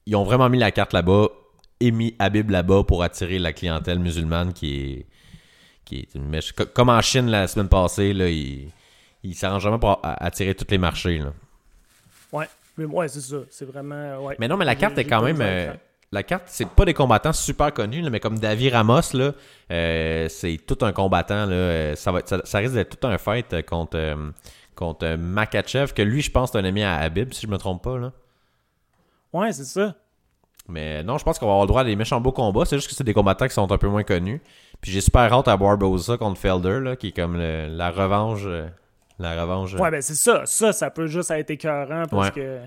[0.08, 1.28] ils ont vraiment mis la carte là-bas
[1.80, 5.06] et mis Habib là-bas pour attirer la clientèle musulmane qui est
[5.84, 6.52] qui est une mèche.
[6.52, 8.70] Co- Comme en Chine la semaine passée, là, ils
[9.22, 11.18] ils s'arrangent vraiment pour attirer tous les marchés.
[11.18, 11.32] Là.
[12.32, 13.36] Ouais, mais ouais, c'est ça.
[13.50, 14.24] C'est vraiment.
[14.24, 14.36] Ouais.
[14.38, 15.40] Mais non, mais la carte est quand même.
[15.40, 15.72] euh,
[16.12, 16.44] la carte.
[16.46, 19.32] c'est pas des combattants super connus, là, mais comme David Ramos, là,
[19.70, 21.46] euh, c'est tout un combattant.
[21.46, 24.30] Là, euh, ça, va être- ça, ça risque d'être tout un fight euh, contre, euh,
[24.76, 27.58] contre euh, Makachev, que lui, je pense, c'est un ami à Habib, si je me
[27.58, 27.98] trompe pas.
[27.98, 28.12] Là.
[29.32, 29.94] Ouais, c'est ça.
[30.68, 32.64] Mais non, je pense qu'on va avoir le droit à des méchants beaux combats.
[32.64, 34.40] C'est juste que c'est des combattants qui sont un peu moins connus.
[34.80, 38.42] Puis j'ai super hâte à Barbosa contre Felder, là, qui est comme le- la revanche.
[38.44, 38.68] euh,
[39.18, 39.74] la revanche.
[39.74, 40.42] euh, Ouais, ben c'est ça.
[40.44, 42.32] Ça, ça peut juste être écœurant parce Ouais.
[42.34, 42.60] que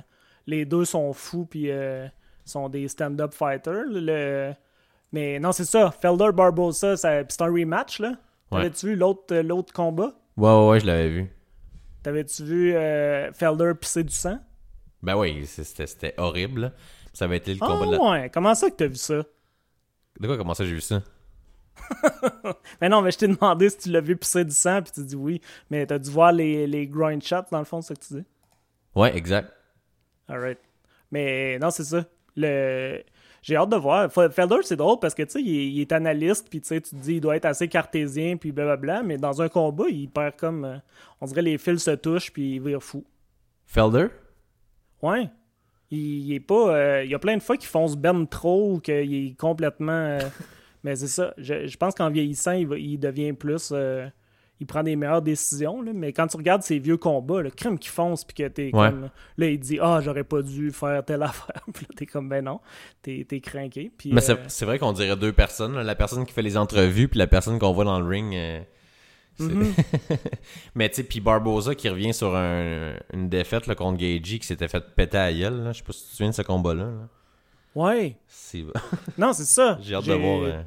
[0.48, 2.08] les deux sont fous puis euh,
[2.46, 3.84] sont des stand-up fighters.
[3.88, 4.54] Le...
[5.12, 5.92] Mais non, c'est ça.
[5.92, 7.18] Felder Barbosa, ça...
[7.24, 8.10] puis c'est un rematch, là.
[8.52, 8.60] Ouais.
[8.60, 10.14] T'avais-tu vu l'autre euh, l'autre combat?
[10.38, 11.32] ouais, ouais, ouais, je l'avais vu.
[12.02, 14.40] T'avais-tu vu euh, Felder pisser du sang?
[15.04, 16.62] Ben oui, c'est- c'était c'était horrible.
[16.62, 16.72] là.
[17.20, 18.00] Ça avait été le combat Ah de la.
[18.12, 19.16] ouais, comment ça que t'as vu ça?
[20.22, 21.04] De quoi, comment ça j'ai vu ça?
[22.82, 25.04] Mais non, mais je t'ai demandé si tu l'as vu pisser du sang, puis tu
[25.04, 25.42] dis oui.
[25.70, 28.14] Mais t'as dû voir les, les grind shots, dans le fond, c'est ça que tu
[28.22, 28.26] dis?
[28.96, 29.52] Ouais, exact.
[30.30, 30.60] Alright.
[31.12, 32.06] Mais non, c'est ça.
[32.38, 33.02] Le...
[33.42, 34.10] J'ai hâte de voir.
[34.12, 36.80] Felder, c'est drôle parce que tu sais, il, est- il est analyste, puis tu sais,
[36.80, 40.10] tu te dis, il doit être assez cartésien, puis blablabla, mais dans un combat, il
[40.10, 40.64] perd comme.
[40.64, 40.78] euh,
[41.20, 43.04] on dirait les fils se touchent, puis il vire fou.
[43.66, 44.08] Felder?
[45.02, 45.30] Ouais.
[45.92, 45.98] Il,
[46.28, 46.76] il est pas.
[46.76, 48.94] euh, il y a plein de fois qu'il fonce ben trop ou qu'il
[49.28, 49.92] est complètement.
[49.92, 50.20] euh,
[50.84, 51.34] mais c'est ça.
[51.38, 53.70] Je, je pense qu'en vieillissant, il, va- il devient plus.
[53.72, 54.08] euh,
[54.62, 55.82] il prend des meilleures décisions.
[55.82, 55.92] là.
[55.96, 58.90] Mais quand tu regardes ses vieux combats, le crime qui fonce, puis que t'es Ouais.
[58.90, 59.10] comme.
[59.38, 61.64] Là, il dit Ah, j'aurais pas dû faire telle affaire.
[61.74, 62.60] Puis là, t'es comme Ben non.
[63.02, 63.90] T'es t'es craqué.
[63.98, 65.76] Puis, Mais c'est c'est vrai qu'on dirait deux personnes.
[65.76, 65.84] là.
[65.84, 68.36] La personne qui fait les entrevues, puis la personne qu'on voit dans le ring.
[69.40, 69.74] Mhm.
[70.76, 74.46] Mais tu sais, puis Barbosa qui revient sur un- une défaite là, contre Gagey qui
[74.48, 75.70] s'était fait péter à gueule.
[75.72, 76.84] Je sais pas si tu te souviens de ce combat-là.
[76.86, 77.08] là.
[77.76, 78.18] Ouais.
[79.18, 79.78] Non, c'est ça.
[79.82, 80.42] J'ai hâte de voir.
[80.44, 80.62] euh,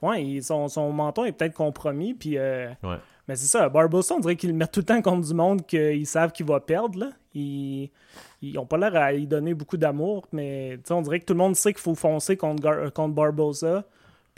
[0.00, 2.14] Ouais, son, son menton est peut-être compromis.
[2.14, 2.96] Puis, euh, Ouais.
[3.26, 5.66] Mais c'est ça, Barbosa, on dirait qu'ils le mettent tout le temps contre du monde
[5.66, 6.98] qu'ils savent qu'il va perdre.
[6.98, 7.10] Là.
[7.34, 7.90] Ils,
[8.40, 11.26] ils ont pas l'air à y donner beaucoup d'amour, mais tu sais, on dirait que
[11.26, 13.84] tout le monde sait qu'il faut foncer contre, Gar- euh, contre Barbosa.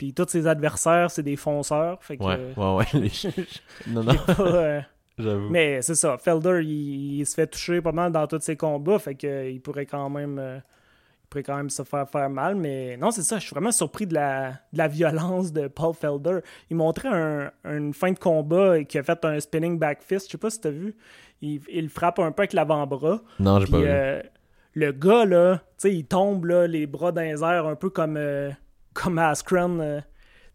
[0.01, 2.03] Puis tous ses adversaires, c'est des fonceurs.
[2.03, 2.85] Fait que, Ouais, ouais, ouais.
[2.93, 3.11] les-
[3.93, 4.81] Non, non, pas, euh,
[5.19, 5.49] j'avoue.
[5.51, 8.97] mais c'est ça, Felder, il, il se fait toucher pas mal dans tous ses combats,
[8.97, 12.97] fait qu'il pourrait quand même euh, il pourrait quand même se faire faire mal, mais
[12.97, 16.39] non, c'est ça, je suis vraiment surpris de la, de la violence de Paul Felder.
[16.71, 20.31] Il montrait un, une fin de combat qui a fait un spinning back fist, je
[20.31, 20.95] sais pas si t'as vu,
[21.43, 23.85] il, il frappe un peu avec l'avant-bras, Non, j'ai puis pas vu.
[23.87, 24.21] euh,
[24.73, 27.91] le gars, là, tu sais, il tombe, là, les bras dans les airs, un peu
[27.91, 28.49] comme, euh,
[28.93, 29.79] comme Askren.
[29.81, 30.03] euh, tu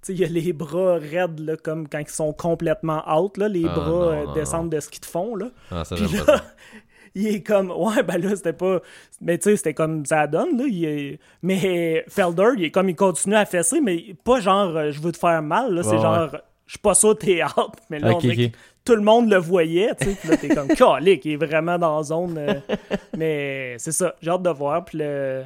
[0.03, 3.49] sais, il y a les bras raides, là, comme quand ils sont complètement out, là,
[3.49, 5.47] les Ah, bras non, euh, non, descendent de ce qu'ils te font, là.
[5.71, 6.43] Ah, ça, Puis là,
[7.15, 8.81] il est comme, ouais, ben là, c'était pas.
[9.21, 10.65] Mais tu sais, c'était comme ça donne, là.
[10.69, 14.91] il est- Mais Felder, il est comme, il continue à fesser, mais pas genre, euh,
[14.93, 15.83] je veux te faire mal, là.
[15.83, 17.73] C'est Ouais, genre, je suis pas sûr, t'es out.
[17.91, 18.53] Mais là, on Ok, dirait ok.
[18.53, 20.15] que tout le monde le voyait, tu sais.
[20.21, 22.37] Puis là, t'es comme, calique, il est vraiment dans la zone.
[22.39, 22.61] euh,
[23.17, 24.85] mais c'est ça, j'ai hâte de voir.
[24.85, 25.43] Puis le.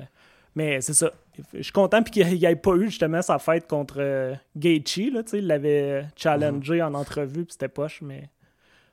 [0.54, 1.12] Mais c'est ça.
[1.54, 5.10] Je suis content puis qu'il n'y ait pas eu justement sa fête contre euh, Gaethje,
[5.12, 8.28] là, il l'avait challengé en entrevue puis c'était poche, mais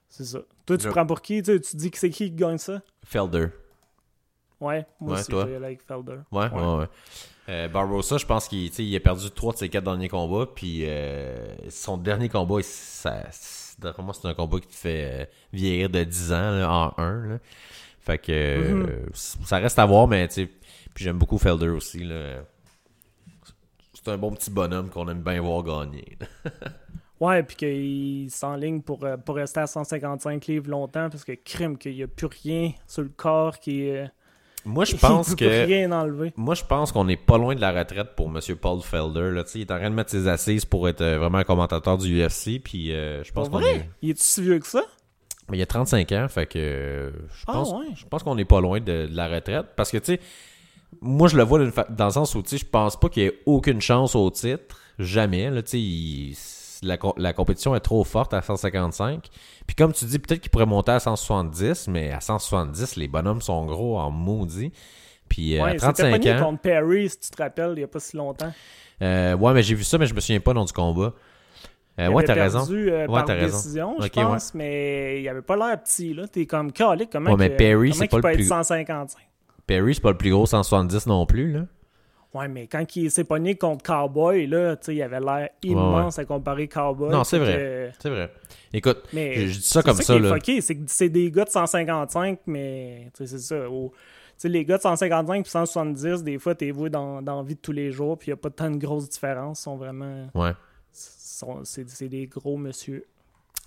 [0.10, 0.39] c'est ça.
[0.65, 1.41] Toi, tu Je- prends pour qui?
[1.41, 2.81] Tu, dis que c'est qui qui gagne ça?
[3.05, 3.47] Felder.
[4.60, 5.43] Ouais, moi Ouais, aussi, toi?
[5.43, 6.17] avec Felder.
[6.31, 6.86] Ouais, ouais, ouais.
[7.49, 10.81] Euh, Barbosa, je pense qu'il il a perdu trois de ses quatre derniers combats, puis
[10.86, 13.23] euh, son dernier combat, ça,
[13.99, 17.27] moi, c'est un combat qui te fait euh, vieillir de 10 ans là, en 1.
[17.27, 17.38] Là.
[18.01, 20.49] Fait que euh, c- ça reste à voir, mais tu
[20.97, 21.99] puis j'aime beaucoup Felder aussi.
[22.03, 22.38] Là.
[23.93, 26.17] C'est un bon petit bonhomme qu'on aime bien voir gagner.
[27.19, 31.75] Ouais, puis qu'il s'enligne pour, euh, pour rester à 155 livres longtemps parce que crime
[31.75, 34.07] qu'il n'y a plus rien sur le corps qui est.
[34.63, 35.65] Moi, je pense que.
[35.65, 36.31] rien enlever.
[36.38, 38.39] Moi, je pense qu'on est pas loin de la retraite pour M.
[38.62, 39.31] Paul Felder.
[39.31, 39.43] Là.
[39.55, 42.23] Il est en train de mettre ses assises pour être euh, vraiment un commentateur du
[42.23, 42.62] UFC.
[42.63, 43.77] Puis euh, je pense Pour qu'on vrai?
[43.77, 43.89] est.
[44.03, 44.83] Il est-tu si vieux que ça?
[45.49, 47.88] Mais il a 35 ans, fait que euh, je Ah, pense, ouais.
[47.95, 49.65] je pense qu'on n'est pas loin de, de la retraite.
[49.75, 50.19] Parce que, tu sais,
[51.02, 53.82] moi, je le vois dans le sens où, je pense pas qu'il y ait aucune
[53.82, 54.80] chance au titre.
[55.00, 55.50] Jamais.
[55.50, 56.36] Là, il-
[56.84, 59.28] la, co- la compétition est trop forte à 155.
[59.65, 63.41] Puis comme tu dis, peut-être qu'il pourrait monter à 170, mais à 170, les bonhommes
[63.41, 64.71] sont gros en maudit.
[65.28, 66.39] Puis euh, Ouais, à c'était 35 pogné ans...
[66.45, 68.54] contre Perry, si tu te rappelles, il n'y a pas si longtemps.
[69.02, 71.13] Euh, ouais, mais j'ai vu ça, mais je me souviens pas dans du combat.
[72.00, 72.65] Euh, Il ouais, t'as raison.
[72.71, 73.58] euh, Ouais, par raison.
[73.58, 76.13] décision, je pense, mais il avait pas l'air petit.
[76.13, 76.28] là.
[76.28, 79.26] T'es comme calique, comment, Ouais, mais Perry, comment qu'il pas le peut être plus- 155?
[79.67, 81.65] Perry, c'est pas le plus gros 170 non plus, là.
[82.34, 86.19] Ouais, mais quand il s'est pogné contre Cowboy, là, tu sais, il avait l'air immense
[86.19, 87.10] à comparer Cowboy.
[87.10, 87.53] Non, c'est vrai.
[87.53, 88.32] que- C'est vrai.
[88.73, 90.30] Écoute, Mais je, je dis ça comme ça, là.
[90.62, 93.69] c'est que c'est des gars de 155, mais tu sais, c'est ça.
[93.69, 97.38] au- tu sais, les gars de 155 et 170, des fois, t'es voué dans, dans
[97.38, 99.62] la vie de tous les jours, puis il n'y a pas tant de grosses différences.
[99.62, 100.27] Ils sont vraiment.
[100.36, 100.51] Ouais.
[100.91, 103.06] c'est des gros monsieur.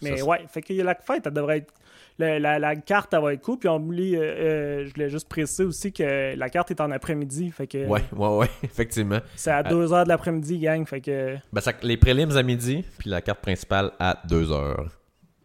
[0.03, 1.73] Mais Ça, ouais, fait que la fête, elle devrait être.
[2.19, 3.59] La, la- la carte, elle va être cool.
[3.59, 6.91] Puis on oublie, euh, euh, je voulais juste préciser aussi que la carte est en
[6.91, 7.51] après-midi.
[7.51, 9.21] Fait que Ouais, ouais, ouais, effectivement.
[9.37, 10.87] c'est à 2h de l'après-midi, gang.
[10.87, 14.99] Fait que Ben, ça- les prélims à midi, puis la carte principale à 2 heures.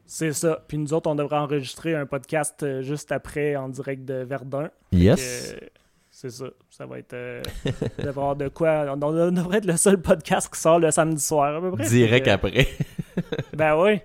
[0.06, 0.64] c'est ça.
[0.68, 4.70] Puis nous autres, on devrait enregistrer un podcast euh, juste après en direct de Verdun.
[4.92, 5.56] Yes.
[6.12, 6.46] C'est ça.
[6.70, 7.14] Ça va être.
[7.14, 7.70] Euh, on
[8.04, 8.86] devrait avoir de quoi.
[8.90, 11.88] On, on devrait être le seul podcast qui sort le samedi soir, à peu près.
[11.88, 12.68] Direct que- après.
[13.54, 14.00] Ben oui.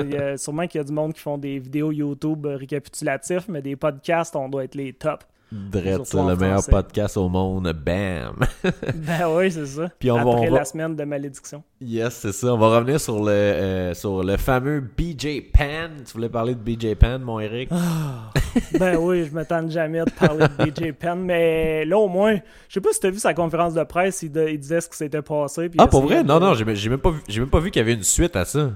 [0.00, 2.56] Il y a sûrement qu'il y a du monde qui font des vidéos YouTube euh,
[2.56, 5.26] récapitulatifs, mais des podcasts, on doit être les tops.
[5.52, 6.70] Drette, c'est le meilleur français.
[6.72, 7.72] podcast au monde.
[7.72, 8.34] Bam.
[8.96, 9.88] Ben oui, c'est ça.
[9.96, 11.62] Puis on va- Après on va- la semaine de malédiction.
[11.80, 12.52] yes, c'est ça.
[12.52, 16.02] On va revenir sur le, euh, sur le fameux BJ Penn.
[16.04, 17.70] Tu voulais parler de BJ Penn, mon Eric?
[18.80, 22.34] Ben oui, je m'attends jamais de parler de BJ Penn, mais là au moins,
[22.68, 24.88] je sais pas si t'as vu sa conférence de presse, il, de- il disait ce
[24.88, 25.68] qui s'était passé.
[25.68, 26.24] puis ah, pour vrai?
[26.24, 28.44] Non, non, j'ai même pas vu, même pas vu qu'il y avait une suite à
[28.44, 28.72] ça.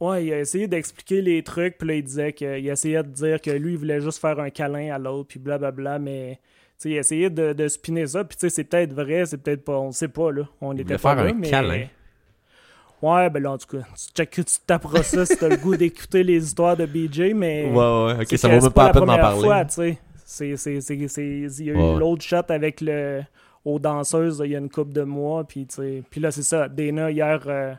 [0.00, 3.40] Ouais, il a essayé d'expliquer les trucs, puis là il disait qu'il essayait de dire
[3.40, 6.38] que lui il voulait juste faire un câlin à l'autre, puis blablabla, mais.
[6.84, 9.76] il essayait de, de spinner ça, puis tu sais, c'est peut-être vrai, c'est peut-être pas,
[9.78, 10.42] on sait pas, là.
[10.60, 11.50] On était voulait pas faire là, un mais...
[11.50, 11.86] câlin.
[13.00, 13.84] Ouais, ben là, en tout cas,
[14.14, 17.66] tu tu taperas ça si t'as le goût d'écouter les histoires de BJ, mais...
[17.66, 19.64] Ouais, ouais, ok, ça vaut même pas la peine d'en parler.
[19.68, 19.98] tu sais.
[20.24, 21.24] C'est, c'est, c'est, c'est-
[21.60, 21.94] il y a Ouais.
[21.94, 23.22] eu l'autre shot avec le
[23.64, 25.44] aux danseuses il y a une couple de mois.
[25.44, 26.68] Puis, tu sais, puis là, c'est ça.
[26.68, 27.72] Dana, hier, euh,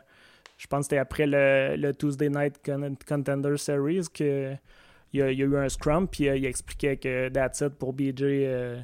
[0.60, 4.52] je pense que c'était après le, le Tuesday Night Con- Contender Series que
[5.12, 6.06] il y a, il y a eu un scrum.
[6.06, 8.22] Puis euh, il expliquait que that's it pour BJ.
[8.22, 8.76] euh,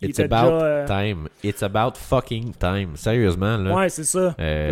[0.00, 1.28] It's about déjà, euh, time.
[1.42, 2.94] It's about fucking time.
[2.96, 3.74] Sérieusement, là.
[3.74, 4.34] Ouais, c'est ça.
[4.38, 4.70] Euh,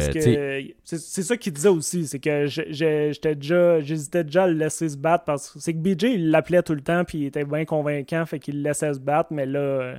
[0.84, 4.88] c'est c'est ça qu'il disait aussi, c'est que j'étais déjà j'hésitais déjà à le laisser
[4.90, 7.44] se battre parce que c'est que BJ il l'appelait tout le temps puis il était
[7.44, 9.96] bien convaincant fait qu'il le laissait se battre mais là euh,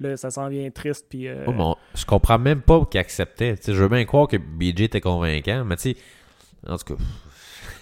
[0.00, 3.54] là ça s'en vient triste puis euh, Oh, je comprends même pas qu'il acceptait.
[3.66, 5.96] Je veux bien croire que BJ était convaincant, mais tu sais,
[6.68, 7.02] en tout cas,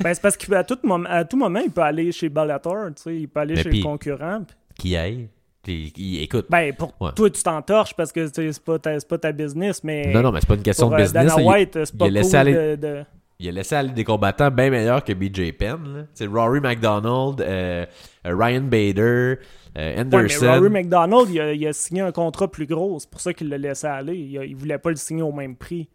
[0.01, 3.03] ben, c'est parce qu'à tout moment à tout moment il peut aller chez Bellator, tu
[3.03, 4.42] sais, il peut aller Mais chez le concurrent.
[4.79, 5.29] qui aille?
[5.62, 7.12] Puis, il- écoute, Ben pour Ouais.
[7.14, 10.40] toi tu t'entorches parce que c'est pas ta pas ta business mais non, non, mais
[10.40, 11.27] c'est pas une question pour de euh, business.
[11.29, 13.05] Dana il- White c'est il pas a laissé cool aller- de- de...
[13.38, 15.79] Il a laissé aller des combattants bien meilleurs que BJ Penn.
[15.96, 16.03] là.
[16.14, 17.87] C'est Rory McDonald, euh,
[18.25, 19.37] Ryan Bader,
[19.79, 20.47] euh, Ouais, mais Anderson.
[20.47, 22.99] Rory McDonald, il a, il a signé un contrat plus gros.
[22.99, 24.17] C'est pour ça qu'il l'a laissé aller.
[24.17, 25.89] Il, a- il voulait pas le signer au même prix.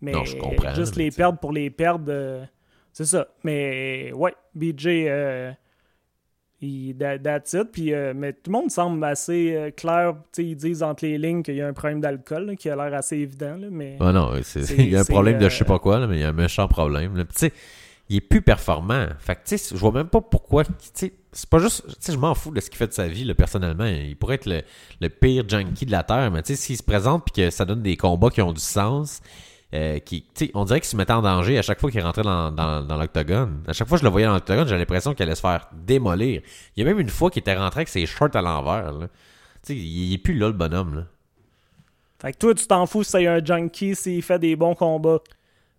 [0.00, 2.44] Mais Non, je comprends, juste mais les perdre pour les perdre, euh,
[2.92, 3.28] c'est ça.
[3.42, 5.52] Mais ouais, BJ, euh,
[6.60, 7.70] il, that- that's it.
[7.72, 10.14] Puis, euh, mais tout le monde semble assez euh, clair.
[10.38, 13.16] Ils disent entre les lignes qu'il y a un problème d'alcool, qui a l'air assez
[13.16, 13.56] évident.
[13.56, 15.78] là, mais Ah non, c'est- C'est- il y a un problème de je sais pas
[15.78, 17.14] quoi, là, mais il y a un méchant problème.
[17.16, 17.52] Tu sais,
[18.08, 19.06] il est plus performant.
[19.18, 20.64] Fait que, tu sais, je vois même pas pourquoi.
[20.64, 21.86] Tu sais, c'est pas juste.
[21.86, 23.86] Tu sais, je m'en fous de ce qu'il fait de sa vie, là, personnellement.
[23.86, 24.62] Il pourrait être le,
[25.00, 27.64] le pire junkie de la Terre, mais tu sais, s'il se présente puis que ça
[27.64, 29.20] donne des combats qui ont du sens,
[29.72, 32.02] euh, qui, tu sais, on dirait qu'il se mettait en danger à chaque fois qu'il
[32.02, 33.62] rentrait dans, dans, dans l'octogone.
[33.66, 35.68] À chaque fois que je le voyais dans l'octogone, j'avais l'impression qu'il allait se faire
[35.72, 36.42] démolir.
[36.76, 38.92] Il y a même une fois qu'il était rentré avec ses shorts à l'envers.
[38.92, 39.08] là.
[39.66, 40.94] Tu sais, il il est plus là, le bonhomme.
[40.94, 41.02] Là.
[42.20, 45.20] fait que toi, tu t'en fous si c'est un junkie, s'il fait des bons combats.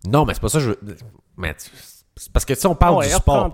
[0.08, 0.80] Non, mais c'est pas ça que je veux.
[1.38, 1.70] Mais tu-
[2.34, 3.52] parce que si on parle Ouais, du sport,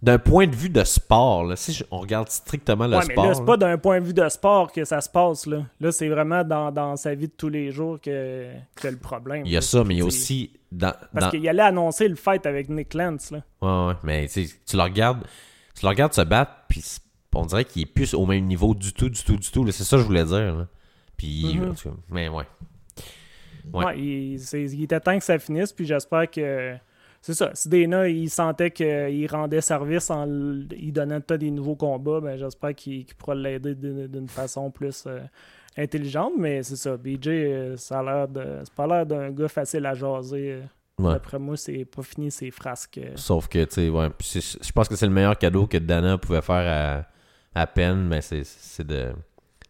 [0.00, 3.26] d'un point de vue de sport, là, si on regarde strictement le Ouais, mais sport.
[3.26, 5.46] là, c'est pas d'un point de vue de sport que ça se passe.
[5.46, 8.96] Là, là c'est vraiment dans, dans sa vie de tous les jours que, que le
[8.96, 9.42] problème.
[9.44, 9.62] il y a là.
[9.66, 10.52] ça, mais il y a aussi.
[10.70, 13.30] Dans, Parce dans- qu'il allait annoncer le fight avec Nick Lance.
[13.32, 13.40] Là.
[13.62, 15.24] Ouais, ouais, mais tu le regardes,
[15.74, 16.84] tu le regardes se battre, puis
[17.34, 19.68] on dirait qu'il est plus au même niveau du tout, du tout, du tout.
[19.72, 20.54] C'est ça que je voulais dire.
[20.56, 20.66] là.
[21.16, 21.74] Puis, Mhm.
[21.74, 22.44] cas, mais ouais.
[23.72, 23.84] Ouais.
[23.84, 26.76] Ouais, il, il était temps que ça finisse, puis j'espère que.
[27.20, 27.50] C'est ça.
[27.54, 32.36] Si Dana, il sentait qu'il rendait service en l- il donnant des nouveaux combats, ben
[32.38, 35.20] j'espère qu'il pourra l'aider d'une façon plus euh,
[35.76, 36.32] intelligente.
[36.38, 36.96] Mais c'est ça.
[36.96, 38.44] BJ, euh, ça a l'air de.
[38.64, 40.52] C'est pas l'air d'un gars facile à jaser.
[40.52, 40.62] euh.
[41.00, 41.12] Ouais.
[41.12, 43.00] D'après moi, c'est pas fini ses frasques.
[43.14, 44.08] Sauf que, tu sais, ouais.
[44.20, 47.06] je pense que c'est le meilleur cadeau que Dana pouvait faire
[47.54, 49.12] à, à peine, mais c'est de,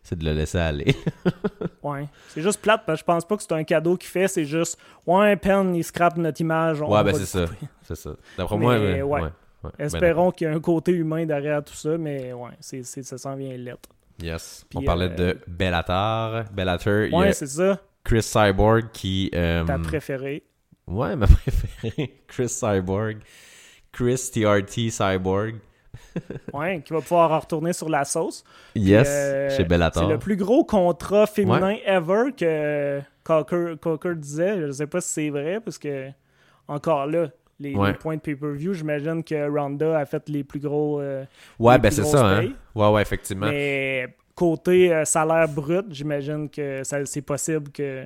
[0.09, 0.95] c'est de le laisser aller.
[1.83, 2.07] Ouais.
[2.29, 4.45] C'est juste plate parce que je pense pas que c'est un cadeau qu'il fait, c'est
[4.45, 6.83] juste Ouais, Penn, il scrape notre image.
[6.83, 7.45] on ouais, ben c'est ça.
[7.83, 8.11] C'est ça.
[8.37, 9.01] D'après moi, ouais.
[9.01, 9.03] ouais.
[9.03, 9.31] ouais, ouais.
[9.63, 13.17] Ben, Espérons qu'il y ait un côté humain derrière tout ça, mais ouais, c'est, ça
[13.17, 13.89] s'en vient lettre.
[14.21, 14.67] Yes.
[14.69, 16.45] Puis, on parlait euh, de Bellator.
[16.53, 19.31] Bellator, il y Ouais, a c'est ça, Chris Cyborg qui.
[19.35, 20.43] euh, ta préférée.
[20.87, 22.21] Ouais, ma préférée.
[22.27, 23.19] Chris Cyborg.
[23.93, 25.55] Chris TRT Cyborg.
[26.53, 28.45] Ouais, qui va pouvoir en retourner sur la sauce.
[28.75, 30.03] Yes, Euh, chez Bellator.
[30.05, 34.67] C'est le plus gros contrat féminin ever que Cocker, Cocker disait.
[34.67, 36.09] Je sais pas si c'est vrai, parce que,
[36.67, 37.29] encore là,
[37.61, 37.89] les, Ouais.
[37.93, 41.01] les points de pay-per-view, j'imagine que Ronda a fait les plus gros.
[41.01, 41.25] euh,
[41.59, 42.51] Ouais, ben c'est ça, hein.
[42.75, 43.47] Ouais, ouais, effectivement.
[43.49, 48.05] Mais côté euh, salaire brut, j'imagine que c'est possible que.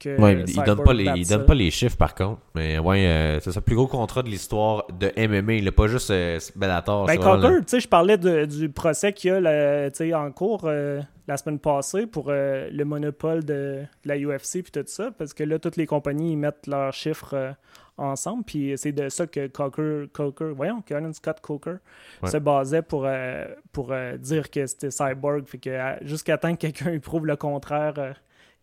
[0.00, 2.40] Que Ouais, il, donne pas les, il donne pas les chiffres par contre.
[2.54, 5.52] Mais ouais, euh, c'est ça, le plus gros contrat de l'histoire de MMA.
[5.54, 7.06] Il pas juste euh, Bellator.
[7.06, 10.14] Ben, le- tu sais, je parlais de- du procès qu'il y a là, tu sais,
[10.14, 14.72] en cours euh, la semaine passée pour euh, le monopole de, de la UFC puis
[14.72, 17.54] tout ça, parce que là, toutes les compagnies ils mettent leurs chiffres
[17.96, 21.76] ensemble, puis c'est de ça que Cocker, Cocker voyons, Karen Scott Coker
[22.22, 22.30] Ouais.
[22.30, 25.70] se basait pour, euh, pour euh, dire que c'était Cyborg, fait que
[26.02, 28.12] jusqu'à temps que quelqu'un prouve le contraire, euh,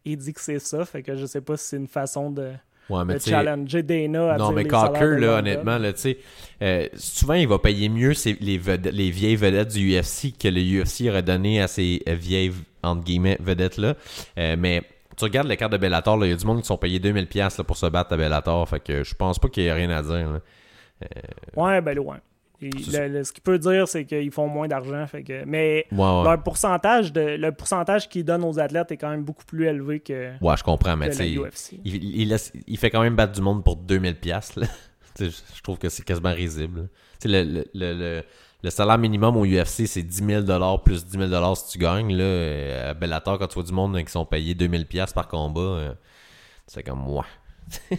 [0.05, 2.51] il dit que c'est ça, fait que je sais pas si c'est une façon de,
[2.89, 5.99] Ouais, mais de tu sais, challenger Dana à Non, mais Cocker, là, honnêtement, là, tu
[5.99, 6.17] sais,
[6.61, 11.09] euh, souvent, il va payer mieux ses- les, vieilles vedettes du UFC que le UFC
[11.09, 13.95] aurait donné à ces euh, vieilles, entre guillemets, vedettes-là.
[14.37, 14.83] Euh, mais
[15.17, 17.25] tu regardes les cartes de Bellator, il y a du monde qui sont payés 2000$
[17.27, 18.69] piastres, là, pour se battre à Bellator.
[18.69, 20.31] Fait que je pense pas qu'il y ait rien à dire.
[20.31, 20.39] là.
[21.55, 22.19] Ouais, ben loin.
[22.61, 25.05] Et C'est le- le- ce qu'il peut dire, c'est qu'ils font moins d'argent.
[25.05, 26.23] Fait que, mais Ouais, ouais.
[26.23, 29.99] leur pourcentage de, le pourcentage qu'ils donnent aux athlètes est quand même beaucoup plus élevé
[29.99, 33.41] que, Ouais, je comprends, mais tu il, il, laisse- il fait quand même battre du
[33.41, 34.15] monde pour 2000$.
[34.15, 34.67] piastres, là.
[35.15, 36.89] Tu sais, je trouve que c'est quasiment risible.
[37.25, 38.23] le, le, le, le-
[38.63, 42.11] le salaire minimum au UFC, c'est 10 000 plus 10 000 si tu gagnes.
[42.15, 45.27] Là, Euh, à Bellator, quand tu vois du monde qui sont payés 2000$ piastres par
[45.27, 45.93] combat, euh,
[46.65, 47.23] c'est comme moi.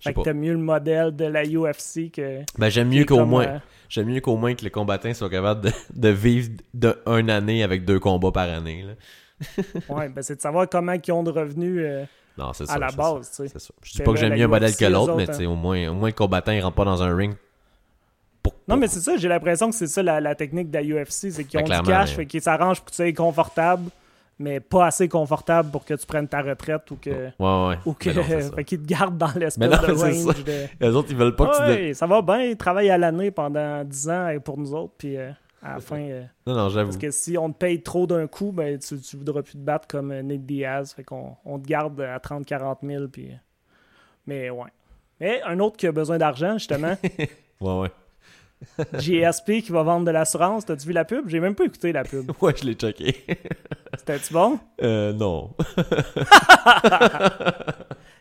[0.00, 2.40] Fait que t'as mieux le modèle de la UFC que.
[2.58, 3.46] Ben, j'aime mieux qu'au moins.
[3.46, 7.30] euh, J'aime mieux qu'au moins que les combattants soient capables de, de vivre de une
[7.30, 8.82] année avec deux combats par année.
[8.82, 8.92] Là.
[9.94, 12.04] ouais, ben c'est de savoir comment ils ont de revenus euh,
[12.38, 12.78] Non, à ça.
[12.78, 13.74] la base, ça, ça.
[13.82, 15.94] Je dis pas que j'aime mieux un modèle que l'autre, mais sais, au moins, au
[15.94, 17.34] moins le combattant, il rentre pas dans un ring.
[18.42, 20.84] Pour, Non, mais c'est ça, j'ai l'impression que c'est ça la, la technique de la
[20.84, 23.12] UFC, c'est qu'ils Ben, ont du cash, mais- fait qu'ils s'arrangent pour que tu sois
[23.12, 23.90] confortable,
[24.38, 27.10] mais pas assez confortable pour que tu prennes ta retraite ou que.
[27.38, 27.78] Ouais, ouais.
[27.86, 28.10] Ou que
[28.54, 29.92] fait qu'ils te gardent dans l'espèce non, de
[30.26, 30.66] range de.
[30.80, 31.62] Les autres, ils veulent pas que tu...
[31.62, 35.16] Ouais, ça va bien, ils travaillent à l'année pendant 10 ans pour nous autres, puis
[35.16, 35.30] euh,
[35.62, 35.98] à la fin.
[36.00, 36.88] euh, Non, non, j'avoue.
[36.90, 39.58] parce que si on te paye trop d'un coup, ben, tu, tu voudras plus te
[39.58, 40.92] battre comme euh, Nate Diaz.
[40.94, 43.08] Fait qu'on on te garde à 30-40 000.
[43.08, 43.30] Puis,
[44.26, 44.68] mais ouais.
[45.18, 46.94] Mais un autre qui a besoin d'argent, justement,
[47.60, 47.90] Ouais, ouais.
[48.98, 50.64] GSP qui va vendre de l'assurance.
[50.64, 51.28] T'as-tu vu la pub?
[51.28, 52.30] J'ai même pas écouté la pub.
[52.40, 53.14] Ouais, je l'ai checké.
[53.98, 54.58] C'était-tu bon?
[54.82, 55.50] euh, non.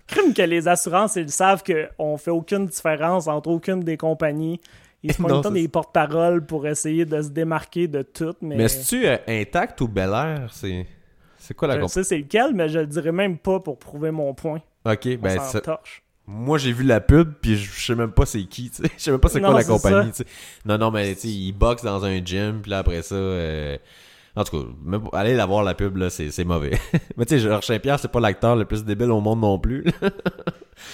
[0.08, 4.60] Crime que les assurances, ils savent qu'on fait aucune différence entre aucune des compagnies.
[5.04, 8.34] Ils se c'est des porte-paroles pour essayer de se démarquer de tout.
[8.42, 10.48] Mais, Mais est-tu euh, intact ou Bel Air?
[10.52, 10.88] C'est...
[11.38, 11.94] C'est quoi la je compagnie?
[11.94, 14.62] sais c'est lequel, mais je le dirais même pas pour prouver mon point.
[14.84, 16.02] Ok, On ben c'est- torche.
[16.28, 18.90] Moi j'ai vu la pub puis je sais même pas c'est qui, tu sais.
[18.98, 20.26] Je sais même pas c'est quoi la compagnie, tu sais.
[20.66, 23.78] Non non, mais tu sais, ils boxent dans un gym puis là après ça euh,
[24.36, 26.78] en tout cas, même allez la voir la pub là, c'est c'est mauvais.
[27.18, 29.86] mais tu sais, Georges Saint-Pierre, c'est pas l'acteur le plus débile au monde non plus.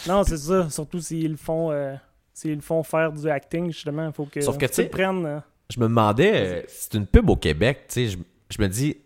[0.08, 0.70] Non, c'est ça.
[0.70, 1.96] Surtout s'ils le font, euh,
[2.34, 5.26] s'ils font faire du acting, justement, il faut que, Sauf que, tu prennent.
[5.26, 5.39] euh,
[5.74, 8.17] je me demandais euh, c'est une pub au Québec, tu sais, je,
[8.56, 8.98] je me dis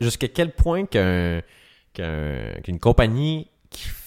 [0.00, 1.40] jusqu'à quel point qu'un
[1.92, 3.48] qu'un- qu'une compagnie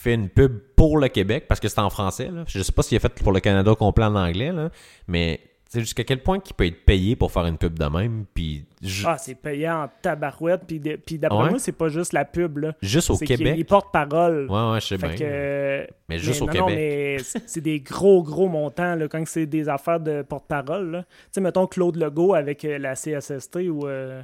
[0.09, 2.43] fait une pub pour le Québec, parce que c'est en français, là.
[2.47, 4.69] je sais pas s'il est fait pour le Canada complet en anglais, là,
[5.07, 5.39] mais
[5.69, 8.63] sais, jusqu'à quel point qu'il peut être payé pour faire une pub de même, puis
[9.05, 10.61] Ah, c'est payant en tabarouette.
[10.65, 11.49] Puis, de- puis d'après Ouais.
[11.49, 12.59] moi, c'est pas juste la pub.
[12.59, 12.73] là.
[12.81, 13.55] juste au C'est Québec.
[13.57, 14.47] ils portent parole.
[14.49, 15.17] Ouais, ouais, je sais Fait bien.
[15.17, 16.77] que, Mais juste mais au non, non, Québec.
[16.79, 20.89] mais c'est c'est des gros, gros montants là, quand c'est des affaires de porte-parole.
[20.91, 21.03] là.
[21.03, 24.21] Tu sais, mettons Claude Legault avec euh, la CSST ou euh,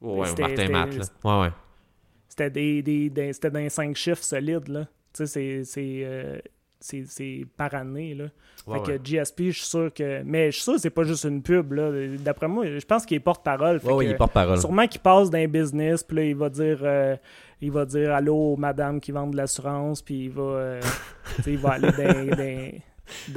[0.00, 1.04] Ouais, Martin Matt, là.
[1.24, 1.52] Ouais, ouais.
[2.28, 4.68] c'était des, des, dans cinq chiffres solides.
[4.68, 4.86] Là.
[5.16, 6.38] Tu sais, c'est- c'est, euh,
[6.78, 8.14] c'est c'est par année.
[8.14, 8.24] Là.
[8.66, 8.98] Ouais, fait ouais.
[8.98, 10.22] que GSP, je suis sûr que.
[10.24, 11.72] Mais je suis sûr que c'est pas juste une pub.
[11.72, 11.90] là.
[12.18, 13.80] D'après moi, je pense qu'il est porte-parole.
[13.80, 14.58] Fait Ouais, il porte parole.
[14.58, 16.78] Sûrement qu'il passe d'un business, puis là, il va dire.
[16.82, 17.16] euh,
[17.62, 20.42] il va dire allô, madame qui vend de l'assurance, puis il va.
[20.42, 20.80] euh,
[21.46, 22.70] il va aller d'un.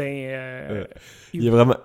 [0.01, 0.85] euh,
[1.33, 1.75] Il est vraiment,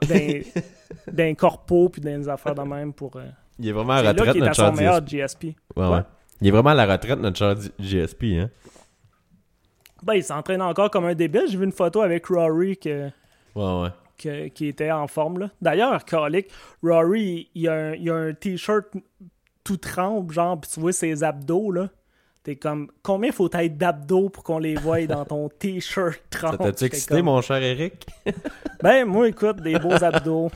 [1.12, 3.20] d'un, corpo puis des affaires de même pour.
[3.58, 5.10] il est vraiment à la là retraite, qu'il est à notre son cher meilleur GSP.
[5.44, 5.44] GSP.
[5.76, 6.00] Ouais, ouais.
[6.40, 8.50] Il est vraiment à la retraite, notre cher GSP, hein.
[10.04, 11.44] Ben, il s'entraîne encore comme un débile.
[11.48, 13.06] J'ai vu une photo avec Rory que,
[13.54, 13.88] Ouais, ouais.
[14.18, 15.38] que- qui était en forme.
[15.38, 15.50] là.
[15.60, 16.48] D'ailleurs, Calic,
[16.82, 18.86] Rory, il, a un, il a un t-shirt
[19.64, 21.88] tout trempe, genre, puis tu vois ses abdos, là.
[22.42, 26.58] T'es comme, combien faut être d'abdos pour qu'on les voie dans ton t-shirt Ça trempe?
[26.58, 28.06] t'a-tu J'étais excité, comme, mon cher Eric?
[28.82, 30.50] Ben, moi, écoute, des beaux abdos.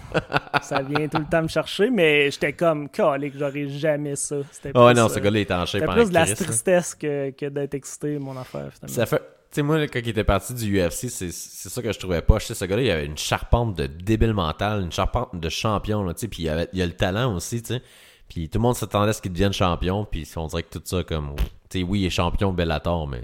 [0.61, 4.37] ça vient tout le temps me chercher, mais j'étais comme, Calic, j'aurais jamais ça.
[4.53, 6.95] C'était ouais, plus, non, euh, ce gars-là est en shape C'était plus de la tristesse
[6.95, 8.95] que, que d'être excité, mon affaire, finalement.
[8.95, 9.23] Ça fait.
[9.51, 12.39] Tu sais, moi, quand il était parti du UFC, c'est ça que je trouvais pas.
[12.39, 16.05] Je sais, ce gars-là, il avait une charpente de débile mental, une charpente de champion,
[16.05, 17.83] là, tu sais, puis il, avait, il a le talent aussi, tu sais.
[18.29, 20.83] Puis tout le monde s'attendait à ce qu'il devienne champion, puis on dirait que tout
[20.85, 21.35] ça, comme.
[21.71, 23.23] Tu sais, oui, il est champion Bellator, mais.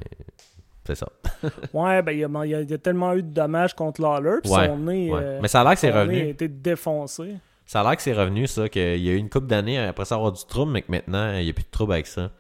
[0.87, 1.09] C'est ça.
[1.75, 4.67] Ouais, ben, il y, a, il y tellement eu de dommages contre Lawler, puis Ouais,
[4.67, 5.11] son nez.
[5.13, 5.21] ouais.
[5.23, 6.29] euh, Mais ça a l'air que c'est nez a revenu.
[6.29, 7.35] été défoncé.
[7.67, 10.05] Ça a l'air que c'est revenu, ça, qu'il y a eu une couple d'années après
[10.07, 12.31] ça avoir du trouble, mais que maintenant, il n'y a plus de trouble avec ça.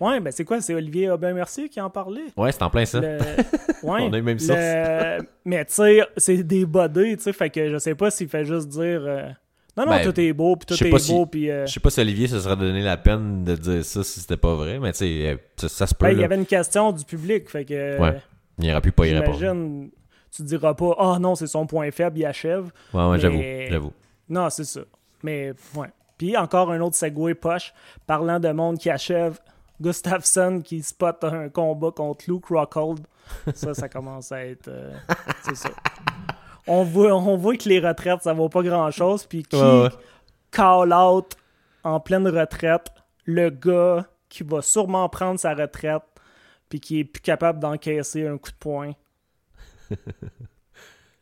[0.00, 0.60] Ouais, ben, c'est quoi?
[0.60, 3.00] C'est Olivier Aubin-Mercier qui en parlait Ouais, c'est en plein ça.
[3.00, 3.18] Le-
[3.82, 7.50] Ouais, On a eu même le- Mais tu sais, c'est des bodés, tu sais, fait
[7.50, 9.02] que je sais pas s'il fait juste dire.
[9.06, 9.28] euh,
[9.76, 11.50] Non, non, Ben, tout est beau, puis tout est beau, si- puis.
[11.50, 14.20] euh, Je sais pas si Olivier se serait donné la peine de dire ça si
[14.20, 16.06] c'était pas vrai, mais tu sais, euh, ça, ça se peut.
[16.06, 17.98] ben, il y avait une question du public, fait que.
[18.00, 18.20] Ouais,
[18.58, 19.38] Il aurait pu pas y répondre.
[19.38, 19.90] J'imagine,
[20.34, 22.70] tu diras pas, ah non, c'est son point faible, il achève.
[22.92, 23.92] Ouais, ouais, Mais- j'avoue, j'avoue.
[24.28, 24.80] Non, c'est ça.
[25.22, 25.88] Mais, ouais.
[26.18, 27.72] Puis encore un autre segway poche,
[28.06, 29.38] parlant de monde qui achève.
[29.80, 33.00] Gustafsson qui spot un combat contre Luke Rockhold.
[33.54, 34.68] Ça, ça commence à être.
[34.68, 34.92] euh,
[35.42, 35.70] c'est ça.
[36.66, 39.24] On voit, on voit que les retraites, ça vaut pas grand chose.
[39.26, 39.88] Puis qui Ouais, ouais.
[40.50, 41.34] call out
[41.84, 42.90] en pleine retraite
[43.24, 46.02] le gars qui va sûrement prendre sa retraite
[46.68, 48.92] puis qui est plus capable d'encaisser un coup de poing.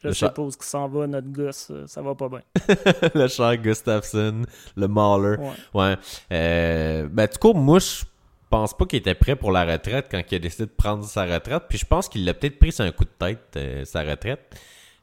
[0.00, 1.68] Je Le sais cha- pas où ce qui s'en va, notre gosse.
[1.72, 2.42] euh, Ça va pas bien.
[3.14, 4.42] le cher Gustafsson,
[4.76, 5.36] le Mauler.
[5.38, 5.52] Ouais.
[5.74, 5.96] Ouais.
[6.30, 8.04] Euh, ben, du coup, moi, je
[8.50, 11.24] pense pas qu'il était prêt pour la retraite quand il a décidé de prendre sa
[11.24, 11.64] retraite.
[11.68, 14.40] Puis je pense qu'il l'a peut-être pris sur un coup de tête, euh, sa retraite.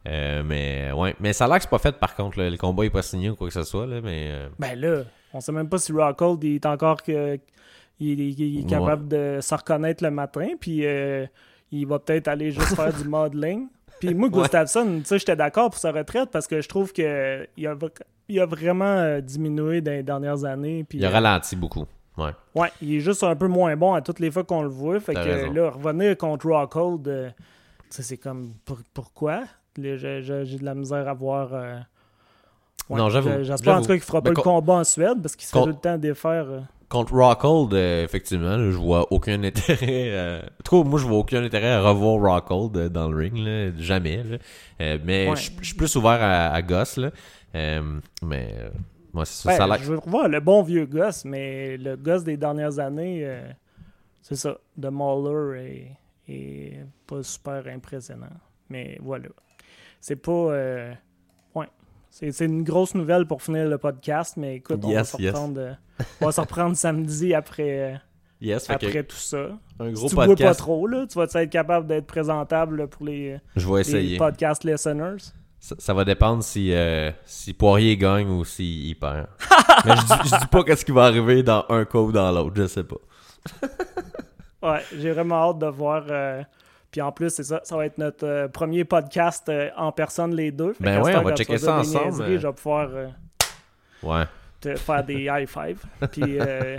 [0.08, 2.38] Euh, mais ouais, mais ça a l'air que c'est pas fait par contre.
[2.40, 2.50] là.
[2.50, 3.88] Le combat est pas signé ou quoi que ce soit.
[3.88, 7.40] Là, mais euh, Ben là, on sait même pas si Rockhold il est encore que
[8.00, 11.26] il, est- il est capable de se reconnaître le matin, puis euh,
[11.72, 13.68] il va peut-être aller juste faire du modeling.
[14.00, 17.06] Puis moi, Gustafsson, tu sais, j'étais d'accord pour sa retraite parce que je trouve qu'il
[17.06, 17.46] a,
[18.28, 20.84] il a vraiment diminué dans les dernières années.
[20.84, 21.86] Puis, Il a ralenti beaucoup.
[22.18, 22.32] Ouais.
[22.56, 25.00] Ouais, il est juste un peu moins bon à toutes les fois qu'on le voit.
[25.00, 25.52] Fait que raison.
[25.54, 27.30] là, revenir contre Rockhold, euh,
[27.90, 29.44] c'est comme pour- pourquoi?
[29.78, 31.50] J'ai- de la misère à voir.
[31.54, 31.78] euh,
[32.90, 35.22] ouais, Non, j'avoue, J'espère en tout cas qu'il fera pas Mais le combat en Suède
[35.22, 36.46] parce qu'il serait con- tout le temps à défaire.
[36.50, 36.60] euh.
[36.88, 40.40] Contre Rockhold, euh, effectivement, là, je vois aucun intérêt.
[40.40, 43.72] En tout cas, moi, je vois aucun intérêt à revoir Rockhold dans le ring, là,
[43.78, 44.24] jamais.
[44.24, 44.98] là.
[45.04, 45.36] Mais Ouais.
[45.36, 47.00] je suis plus ouvert à, à Goss.
[48.24, 48.54] Mais
[49.16, 49.50] moi, c'est ça.
[49.68, 53.22] Ben, ça je veux revoir le bon vieux gosse, mais le gosse des dernières années,
[53.26, 53.50] euh,
[54.22, 54.58] c'est ça.
[54.78, 55.98] De Mauler
[56.28, 58.28] est, est pas super impressionnant.
[58.70, 59.30] Mais voilà.
[60.02, 60.32] C'est pas.
[60.32, 60.94] euh,
[61.56, 61.68] ouais.
[62.10, 65.34] C'est une grosse nouvelle pour finir le podcast, mais écoute, on, Yes, va, se yes.
[65.34, 65.74] reprendre, euh,
[66.22, 68.00] on va se reprendre samedi après,
[68.42, 69.48] Yes, après tout ça.
[69.80, 70.60] un Si gros tu bois pas podcast.
[70.60, 74.18] trop, là, tu vas être capable d'être présentable là, pour les, Je vais les essayer.
[74.18, 75.18] podcast listeners?
[75.66, 79.26] Ça, ça va dépendre si, euh, si Poirier gagne ou s'il perd.
[79.86, 82.32] mais je dis, je dis pas qu'est-ce qui va arriver dans un cas ou dans
[82.32, 82.98] l'autre, je sais pas.
[84.62, 86.04] Ouais, j'ai vraiment hâte de voir.
[86.10, 86.44] euh,
[86.92, 90.52] Puis en plus, c'est ça, ça va être notre euh, premier podcast en personne les
[90.52, 90.74] deux.
[90.74, 92.24] Fait Ben ouais, on va checker ça ensemble.
[92.40, 92.90] Je vais pouvoir
[94.04, 94.24] Ouais.
[94.62, 95.80] te faire des high five.
[96.12, 96.78] Puis euh,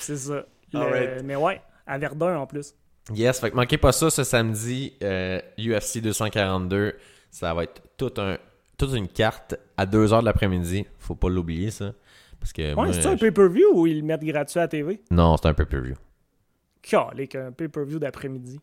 [0.00, 0.42] c'est ça.
[0.72, 1.22] Le-.
[1.24, 2.74] Mais ouais, à Verdun en plus.
[3.12, 6.94] Yes, fait que manquez pas ça ce samedi, euh, UFC 242.
[7.30, 8.38] Ça va être tout un,
[8.78, 10.86] toute une carte à 2h de l'après-midi.
[10.98, 11.92] Faut pas l'oublier, ça.
[12.38, 15.00] Parce que Ouais, c'est un pay-per-view ou ils le mettent gratuit à la TV?
[15.10, 15.94] Non, c'est un pay-per-view.
[16.82, 18.60] Calique, un pay-per-view d'après-midi.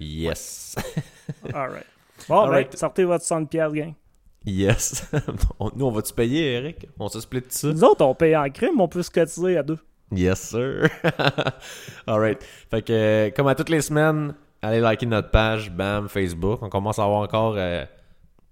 [0.00, 0.76] Yes.
[1.52, 1.86] Alright.
[2.28, 2.76] Bon, ben, Alright.
[2.76, 3.94] sortez votre 100 pièces gang.
[4.44, 5.10] yes.
[5.76, 6.86] Nous, on va-tu payer, Eric?
[6.98, 7.68] On se split ça?
[7.68, 9.78] Nous autres, on paye en crime, on peut se cotiser à deux.
[10.12, 10.88] Yes, sir.
[12.06, 12.42] Alright.
[12.70, 16.60] Fait que, euh, comme à toutes les semaines, allez liker notre page, bam, Facebook.
[16.62, 17.84] On commence à avoir encore euh,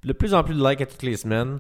[0.05, 1.59] de plus en plus de likes à toutes les semaines.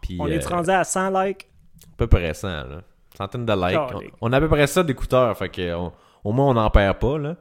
[0.00, 1.46] Puis, On euh, est rendu à 100 likes.
[1.92, 2.82] à peu près ça, là.
[3.16, 4.10] Centaines de likes.
[4.20, 5.36] On, a à peu près ça d'écouteurs.
[5.36, 5.92] Fait que, on-
[6.24, 7.36] au moins, on n'en perd pas, là.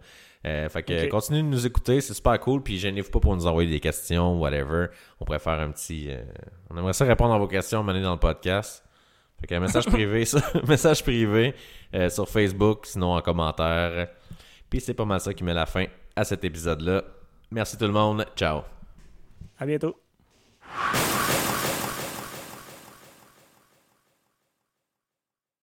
[0.45, 2.61] Euh, fait que, continuez de nous écouter, c'est super cool.
[2.61, 4.87] Puis, gênez-vous pas pour nous envoyer des questions, whatever.
[5.21, 6.07] On pourrait faire un petit.
[6.11, 6.21] euh,
[6.69, 8.83] on aimerait ça répondre à vos questions, mener dans le podcast.
[9.47, 10.23] Fait message privé,
[10.67, 11.53] message privé
[11.93, 14.07] euh, sur Facebook, sinon en commentaire.
[14.69, 15.85] Puis, c'est pas mal ça qui met la fin
[16.15, 17.03] à cet épisode-là.
[17.51, 18.25] Merci tout le monde.
[18.35, 18.61] Ciao.
[19.59, 19.95] À bientôt.